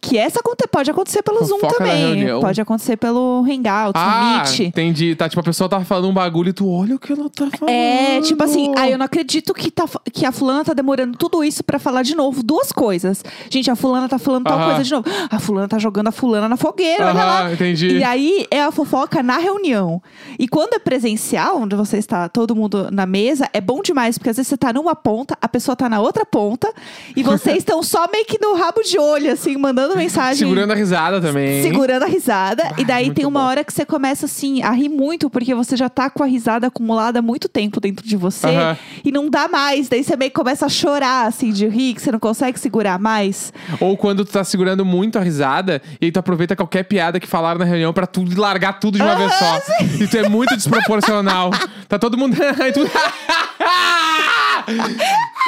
Que 0.00 0.18
essa 0.18 0.40
pode 0.72 0.90
acontecer 0.90 1.22
pelo 1.22 1.44
Zoom 1.44 1.60
Fofoca 1.60 1.84
da 1.84 1.90
também. 1.90 2.40
Pode 2.40 2.60
acontecer 2.60 2.96
pelo 2.96 3.44
Hangout, 3.48 3.92
Ah, 3.94 4.42
Meet. 4.44 4.60
entendi. 4.60 5.14
Tá, 5.14 5.28
tipo, 5.28 5.40
a 5.40 5.44
pessoa 5.44 5.68
tá 5.68 5.84
falando 5.84 6.08
um 6.08 6.14
bagulho 6.14 6.48
e 6.48 6.52
tu 6.52 6.68
olha 6.68 6.96
o 6.96 6.98
que 6.98 7.12
ela 7.12 7.28
tá 7.30 7.46
falando. 7.56 7.72
É, 7.74 8.20
tipo 8.22 8.42
assim, 8.42 8.72
aí 8.76 8.90
eu 8.90 8.98
não 8.98 9.04
acredito 9.06 9.41
que, 9.54 9.70
tá, 9.70 9.84
que 10.12 10.24
a 10.24 10.32
fulana 10.32 10.64
tá 10.64 10.72
demorando 10.72 11.16
tudo 11.18 11.42
isso 11.42 11.62
pra 11.64 11.78
falar 11.78 12.02
de 12.02 12.14
novo 12.14 12.42
duas 12.42 12.70
coisas. 12.72 13.24
Gente, 13.50 13.70
a 13.70 13.76
fulana 13.76 14.08
tá 14.08 14.18
falando 14.18 14.44
tal 14.44 14.58
Aham. 14.58 14.66
coisa 14.66 14.84
de 14.84 14.90
novo. 14.92 15.04
A 15.30 15.38
fulana 15.38 15.68
tá 15.68 15.78
jogando 15.78 16.08
a 16.08 16.12
fulana 16.12 16.48
na 16.48 16.56
fogueira, 16.56 17.06
olha 17.06 17.20
Aham, 17.20 17.44
lá. 17.44 17.52
entendi. 17.52 17.88
E 17.98 18.04
aí 18.04 18.46
é 18.50 18.62
a 18.62 18.70
fofoca 18.70 19.22
na 19.22 19.38
reunião. 19.38 20.02
E 20.38 20.46
quando 20.46 20.74
é 20.74 20.78
presencial, 20.78 21.58
onde 21.62 21.74
você 21.74 21.98
está 21.98 22.28
todo 22.28 22.54
mundo 22.54 22.88
na 22.92 23.06
mesa, 23.06 23.48
é 23.52 23.60
bom 23.60 23.82
demais, 23.82 24.18
porque 24.18 24.30
às 24.30 24.36
vezes 24.36 24.48
você 24.48 24.56
tá 24.56 24.72
numa 24.72 24.94
ponta, 24.94 25.36
a 25.40 25.48
pessoa 25.48 25.74
tá 25.74 25.88
na 25.88 26.00
outra 26.00 26.24
ponta, 26.24 26.72
e 27.16 27.22
vocês 27.24 27.58
estão 27.58 27.82
só 27.82 28.06
meio 28.12 28.24
que 28.24 28.38
no 28.40 28.54
rabo 28.54 28.82
de 28.82 28.98
olho, 28.98 29.32
assim, 29.32 29.56
mandando 29.56 29.96
mensagem. 29.96 30.36
Segurando 30.46 30.72
a 30.72 30.76
risada 30.76 31.20
também. 31.20 31.62
Segurando 31.62 32.02
a 32.04 32.06
risada. 32.06 32.62
Ah, 32.66 32.74
e 32.80 32.84
daí 32.84 33.06
muito 33.06 33.16
tem 33.16 33.26
uma 33.26 33.40
bom. 33.40 33.46
hora 33.46 33.64
que 33.64 33.72
você 33.72 33.84
começa 33.84 34.26
assim 34.26 34.62
a 34.62 34.70
rir 34.70 34.88
muito, 34.88 35.28
porque 35.30 35.54
você 35.54 35.76
já 35.76 35.88
tá 35.88 36.10
com 36.10 36.22
a 36.22 36.26
risada 36.26 36.66
acumulada 36.66 37.18
há 37.18 37.22
muito 37.22 37.48
tempo 37.48 37.80
dentro 37.80 38.06
de 38.06 38.16
você 38.16 38.46
Aham. 38.48 38.76
e 39.04 39.10
não 39.10 39.28
dá 39.32 39.48
mais. 39.48 39.88
Daí 39.88 40.04
você 40.04 40.16
meio 40.16 40.30
que 40.30 40.36
começa 40.36 40.66
a 40.66 40.68
chorar 40.68 41.26
assim 41.26 41.50
de 41.50 41.66
rir, 41.66 41.94
que 41.94 42.02
você 42.02 42.12
não 42.12 42.20
consegue 42.20 42.60
segurar 42.60 42.98
mais. 42.98 43.52
Ou 43.80 43.96
quando 43.96 44.24
tu 44.24 44.30
tá 44.30 44.44
segurando 44.44 44.84
muito 44.84 45.18
a 45.18 45.22
risada 45.22 45.82
e 46.00 46.04
aí 46.04 46.12
tu 46.12 46.18
aproveita 46.20 46.54
qualquer 46.54 46.84
piada 46.84 47.18
que 47.18 47.26
falaram 47.26 47.58
na 47.58 47.64
reunião 47.64 47.92
pra 47.92 48.06
tu 48.06 48.24
largar 48.38 48.78
tudo 48.78 48.98
de 48.98 49.02
uma 49.02 49.16
vez 49.16 49.32
só. 49.34 49.58
E 50.00 50.06
tu 50.06 50.16
é 50.18 50.28
muito 50.28 50.54
desproporcional. 50.56 51.50
tá 51.88 51.98
todo 51.98 52.16
mundo. 52.16 52.36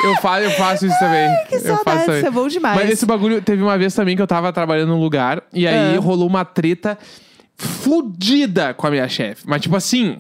e 0.01 0.07
eu, 0.07 0.17
faço, 0.17 0.43
eu 0.43 0.51
faço 0.53 0.87
isso 0.87 0.99
também. 0.99 1.29
Que 1.49 1.55
eu 1.57 1.61
saudade, 1.61 2.17
isso 2.17 2.27
é 2.27 2.31
bom 2.31 2.49
demais. 2.49 2.77
Mas 2.81 2.91
esse 2.91 3.07
bagulho 3.07 3.41
teve 3.43 3.63
uma 3.63 3.77
vez 3.79 3.95
também 3.95 4.17
que 4.17 4.23
eu 4.23 4.27
tava 4.27 4.53
trabalhando 4.53 4.89
num 4.89 5.01
lugar 5.01 5.43
e 5.53 5.67
aí 5.69 5.97
Ah. 5.97 6.01
rolou 6.01 6.27
uma 6.27 6.45
treta 6.45 6.99
fudida 7.57 8.75
com 8.75 8.87
a 8.87 8.91
minha 8.91 9.09
chefe. 9.09 9.43
Mas 9.47 9.63
tipo 9.63 9.77
assim, 9.77 10.19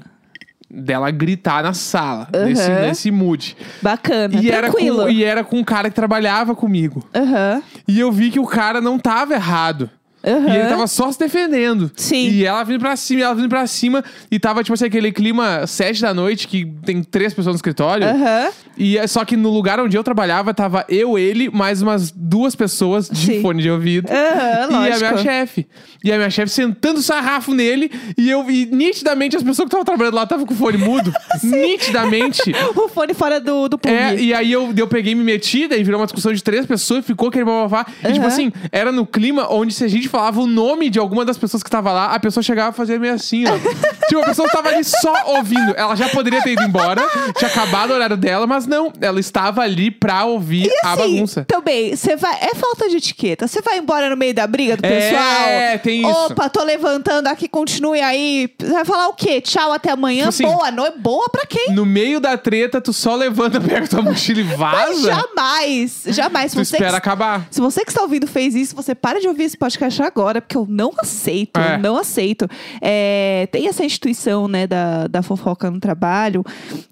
dela 0.74 1.10
gritar 1.10 1.62
na 1.62 1.72
sala, 1.72 2.28
nesse, 2.32 2.70
Aham. 2.70 2.80
nesse 2.82 3.10
mood. 3.10 3.56
Bacana, 3.80 4.40
E 4.40 4.50
era, 4.50 4.68
tranquilo. 4.70 5.02
com, 5.04 5.08
e 5.08 5.22
era 5.24 5.44
com 5.44 5.58
um 5.58 5.64
cara 5.64 5.88
que 5.88 5.94
trabalhava 5.96 6.54
comigo. 6.54 7.02
Aham. 7.14 7.62
E 7.86 8.00
eu 8.00 8.10
vi 8.10 8.30
que 8.30 8.40
o 8.40 8.46
cara 8.46 8.80
não 8.80 8.98
tava 8.98 9.34
errado. 9.34 9.88
Aham. 10.26 10.48
E 10.48 10.56
ele 10.56 10.68
tava 10.68 10.86
só 10.86 11.10
se 11.12 11.18
defendendo. 11.18 11.90
Sim. 11.96 12.28
E 12.28 12.44
ela 12.44 12.62
vindo 12.64 12.80
pra 12.80 12.96
cima, 12.96 13.20
e 13.20 13.22
ela 13.22 13.34
vindo 13.34 13.48
pra 13.48 13.66
cima. 13.66 14.04
E 14.30 14.38
tava, 14.38 14.62
tipo 14.62 14.74
assim, 14.74 14.86
aquele 14.86 15.12
clima 15.12 15.66
sete 15.66 16.00
da 16.00 16.14
noite, 16.14 16.48
que 16.48 16.64
tem 16.84 17.02
três 17.02 17.32
pessoas 17.34 17.54
no 17.54 17.58
escritório. 17.58 18.06
Aham. 18.06 18.50
E 18.76 18.98
é 18.98 19.06
só 19.06 19.24
que 19.24 19.36
no 19.36 19.50
lugar 19.50 19.78
onde 19.78 19.96
eu 19.96 20.02
trabalhava, 20.02 20.52
tava 20.52 20.84
eu, 20.88 21.16
ele, 21.18 21.48
mais 21.50 21.80
umas 21.80 22.10
duas 22.10 22.54
pessoas 22.56 23.08
de 23.08 23.26
Sim. 23.26 23.42
fone 23.42 23.62
de 23.62 23.70
ouvido. 23.70 24.08
Aham, 24.10 24.86
E 24.88 24.92
a 24.92 24.96
minha 24.98 25.16
chefe. 25.18 25.66
E 26.02 26.12
a 26.12 26.16
minha 26.16 26.30
chefe 26.30 26.50
sentando 26.52 27.00
sarrafo 27.00 27.52
nele. 27.54 27.90
E 28.18 28.28
eu 28.30 28.42
vi 28.42 28.66
nitidamente 28.66 29.36
as 29.36 29.42
pessoas 29.42 29.68
que 29.68 29.74
estavam 29.76 29.84
trabalhando 29.84 30.14
lá 30.14 30.24
estavam 30.24 30.44
com 30.44 30.54
o 30.54 30.56
fone 30.56 30.78
mudo. 30.78 31.12
nitidamente. 31.42 32.52
O 32.74 32.88
fone 32.88 33.14
fora 33.14 33.40
do, 33.40 33.68
do. 33.68 33.78
É, 33.84 34.14
e 34.16 34.34
aí 34.34 34.50
eu, 34.50 34.72
eu 34.76 34.86
peguei 34.88 35.14
me 35.14 35.22
meti, 35.22 35.68
daí 35.68 35.82
virou 35.84 36.00
uma 36.00 36.06
discussão 36.06 36.32
de 36.32 36.42
três 36.42 36.66
pessoas, 36.66 37.04
ficou 37.04 37.28
aquele 37.28 37.44
bababá. 37.44 37.86
E 38.02 38.12
tipo 38.12 38.26
assim, 38.26 38.52
era 38.72 38.90
no 38.90 39.06
clima 39.06 39.46
onde 39.50 39.72
se 39.72 39.84
a 39.84 39.88
gente 39.88 40.08
falava 40.14 40.40
o 40.40 40.46
nome 40.46 40.88
de 40.90 40.98
alguma 40.98 41.24
das 41.24 41.36
pessoas 41.36 41.62
que 41.62 41.68
tava 41.70 41.92
lá, 41.92 42.14
a 42.14 42.20
pessoa 42.20 42.42
chegava 42.42 42.68
a 42.70 42.72
fazer 42.72 43.00
meio 43.00 43.14
assim, 43.14 43.44
ó. 43.46 43.52
tipo, 44.06 44.20
a 44.20 44.26
pessoa 44.26 44.48
tava 44.48 44.68
ali 44.68 44.84
só 44.84 45.12
ouvindo. 45.36 45.74
Ela 45.76 45.96
já 45.96 46.08
poderia 46.08 46.40
ter 46.42 46.52
ido 46.52 46.62
embora, 46.62 47.02
tinha 47.36 47.50
acabado 47.50 47.90
o 47.90 47.94
horário 47.94 48.16
dela, 48.16 48.46
mas 48.46 48.64
não, 48.66 48.92
ela 49.00 49.18
estava 49.18 49.62
ali 49.62 49.90
pra 49.90 50.24
ouvir 50.24 50.70
a 50.84 50.92
Assim, 50.92 51.14
bagunça. 51.16 51.44
Também, 51.48 51.96
você 51.96 52.14
vai. 52.16 52.34
É 52.40 52.54
falta 52.54 52.88
de 52.88 52.96
etiqueta. 52.98 53.48
Você 53.48 53.60
vai 53.60 53.78
embora 53.78 54.08
no 54.08 54.16
meio 54.16 54.32
da 54.34 54.46
briga 54.46 54.76
do 54.76 54.84
É, 54.84 54.88
pessoal. 54.90 55.78
tem 55.82 56.00
isso. 56.08 56.32
Opa, 56.32 56.48
tô 56.48 56.62
levantando 56.62 57.26
aqui, 57.26 57.48
continue 57.48 58.00
aí. 58.00 58.48
Você 58.60 58.72
vai 58.72 58.84
falar 58.84 59.08
o 59.08 59.14
quê? 59.14 59.40
Tchau, 59.40 59.72
até 59.72 59.90
amanhã. 59.90 60.28
Tipo 60.28 60.28
assim, 60.28 60.44
boa 60.44 60.70
noite. 60.70 60.98
Boa 60.98 61.28
pra 61.28 61.44
quem? 61.46 61.72
No 61.72 61.84
meio 61.84 62.20
da 62.20 62.36
treta, 62.38 62.80
tu 62.80 62.92
só 62.92 63.14
levanta, 63.16 63.58
pega 63.60 63.86
tua 63.88 64.02
mochila 64.02 64.40
e 64.40 64.44
Mas 64.44 64.56
vaza. 64.58 65.10
jamais, 65.12 66.02
jamais. 66.08 66.52
Se 66.52 66.56
Tu 66.58 66.64
você, 66.64 66.76
espera 66.76 66.90
que, 66.92 66.96
acabar. 66.96 67.46
se 67.50 67.60
você 67.60 67.84
que 67.84 67.90
está 67.90 68.02
ouvindo 68.02 68.26
fez 68.26 68.54
isso, 68.54 68.76
você 68.76 68.94
para 68.94 69.20
de 69.20 69.26
ouvir 69.28 69.44
esse 69.44 69.56
podcast 69.56 70.00
agora, 70.04 70.40
porque 70.40 70.56
eu 70.56 70.66
não 70.68 70.92
aceito, 70.98 71.58
É. 71.58 71.78
não 71.78 71.96
aceito. 71.96 72.48
É, 72.80 73.48
tem 73.50 73.68
essa 73.68 73.84
instituição, 73.84 74.48
né, 74.48 74.66
da, 74.66 75.06
da 75.06 75.22
fofoca 75.22 75.70
no 75.70 75.80
trabalho, 75.80 76.44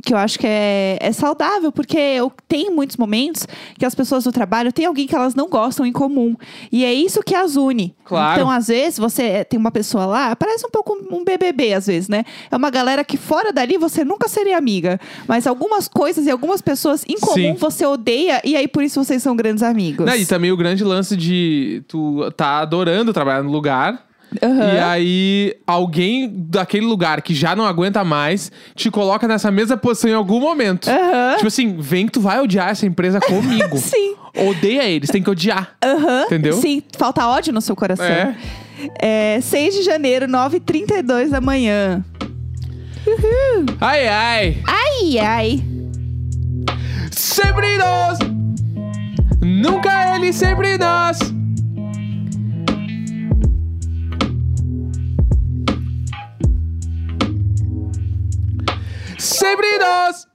que 0.05 0.13
eu 0.13 0.19
acho 0.19 0.39
que 0.39 0.47
é, 0.47 0.99
é 1.01 1.13
saudável, 1.13 1.71
porque 1.73 1.99
eu, 1.99 2.33
tem 2.49 2.71
muitos 2.71 2.97
momentos 2.97 3.47
que 3.79 3.85
as 3.85 3.95
pessoas 3.95 4.25
do 4.25 4.33
trabalho 4.33 4.73
têm 4.73 4.87
alguém 4.87 5.07
que 5.07 5.15
elas 5.15 5.35
não 5.35 5.49
gostam 5.49 5.85
em 5.85 5.93
comum. 5.93 6.37
E 6.71 6.85
é 6.85 6.93
isso 6.93 7.23
que 7.23 7.35
as 7.35 7.57
une. 7.57 7.95
Claro. 8.05 8.41
Então, 8.41 8.51
às 8.51 8.69
vezes, 8.69 8.99
você 8.99 9.45
tem 9.45 9.59
uma 9.59 9.71
pessoa 9.71 10.07
lá, 10.07 10.37
parece 10.37 10.67
um 10.67 10.71
pouco 10.71 10.93
um 11.11 11.25
BBB, 11.25 11.75
às 11.75 11.87
vezes, 11.87 12.09
né? 12.09 12.25
É 12.51 12.57
uma 12.57 12.71
galera 12.71 13.05
que 13.05 13.17
fora 13.17 13.53
dali 13.53 13.77
você 13.79 14.05
nunca 14.05 14.29
seria 14.29 14.57
amiga. 14.59 15.01
Mas 15.27 15.47
algumas 15.47 15.89
coisas 15.89 16.27
e 16.27 16.31
algumas 16.31 16.61
pessoas 16.61 17.05
em 17.09 17.19
comum 17.19 17.35
Sim. 17.35 17.55
você 17.55 17.87
odeia, 17.87 18.41
e 18.45 18.55
aí 18.57 18.69
por 18.69 18.83
isso 18.83 19.03
vocês 19.03 19.23
são 19.23 19.35
grandes 19.35 19.63
amigos. 19.63 20.07
Né, 20.07 20.19
e 20.19 20.27
também 20.27 20.53
o 20.53 20.57
grande 20.57 20.85
lance 20.85 21.17
de 21.17 21.83
tu 21.89 22.31
tá 22.37 22.59
adorando 22.61 23.02
trabalhar 23.11 23.43
no 23.43 23.51
lugar. 23.51 24.07
Aham. 24.41 24.75
E 24.75 24.79
aí, 24.79 25.57
alguém 25.67 26.31
daquele 26.33 26.87
lugar 26.87 27.21
que 27.21 27.35
já 27.35 27.55
não 27.55 27.67
aguenta 27.67 28.05
mais 28.05 28.51
te 28.75 28.91
coloca 28.91 29.27
nessa 29.29 29.51
mesma 29.51 29.77
posição 29.77 30.11
em 30.11 30.15
algum 30.15 30.41
momento. 30.41 30.89
Aham. 30.89 31.35
Tipo 31.37 31.49
assim, 31.49 31.77
vem 31.79 32.07
que 32.07 32.13
tu 32.13 32.21
vai 32.21 32.41
odiar 32.41 32.71
essa 32.71 32.87
empresa 32.87 33.21
comigo. 33.21 33.77
Sim. 33.79 34.15
Odeia 34.49 34.85
eles, 34.85 35.11
tem 35.11 35.23
que 35.23 35.29
odiar. 35.29 35.77
Aham. 35.85 36.25
Entendeu? 36.27 36.55
Sim, 36.55 36.83
falta 36.97 37.27
ódio 37.27 37.53
no 37.53 37.61
seu 37.61 37.77
coração. 37.77 38.07
É. 38.07 38.37
É 39.01 39.41
6 39.41 39.75
de 39.75 39.83
janeiro, 39.83 40.27
9h32 40.27 41.29
da 41.29 41.41
manhã. 41.41 42.05
Uhul. 43.07 43.67
Ai, 43.81 44.09
ai. 44.09 44.59
Ai, 44.67 45.19
ai. 45.19 45.65
Sempre 47.11 47.77
nós. 47.77 48.19
Nunca 49.41 50.17
ele, 50.17 50.33
sempre 50.33 50.79
nós. 50.79 51.19
Sempre 59.23 59.79
nós. 59.79 60.27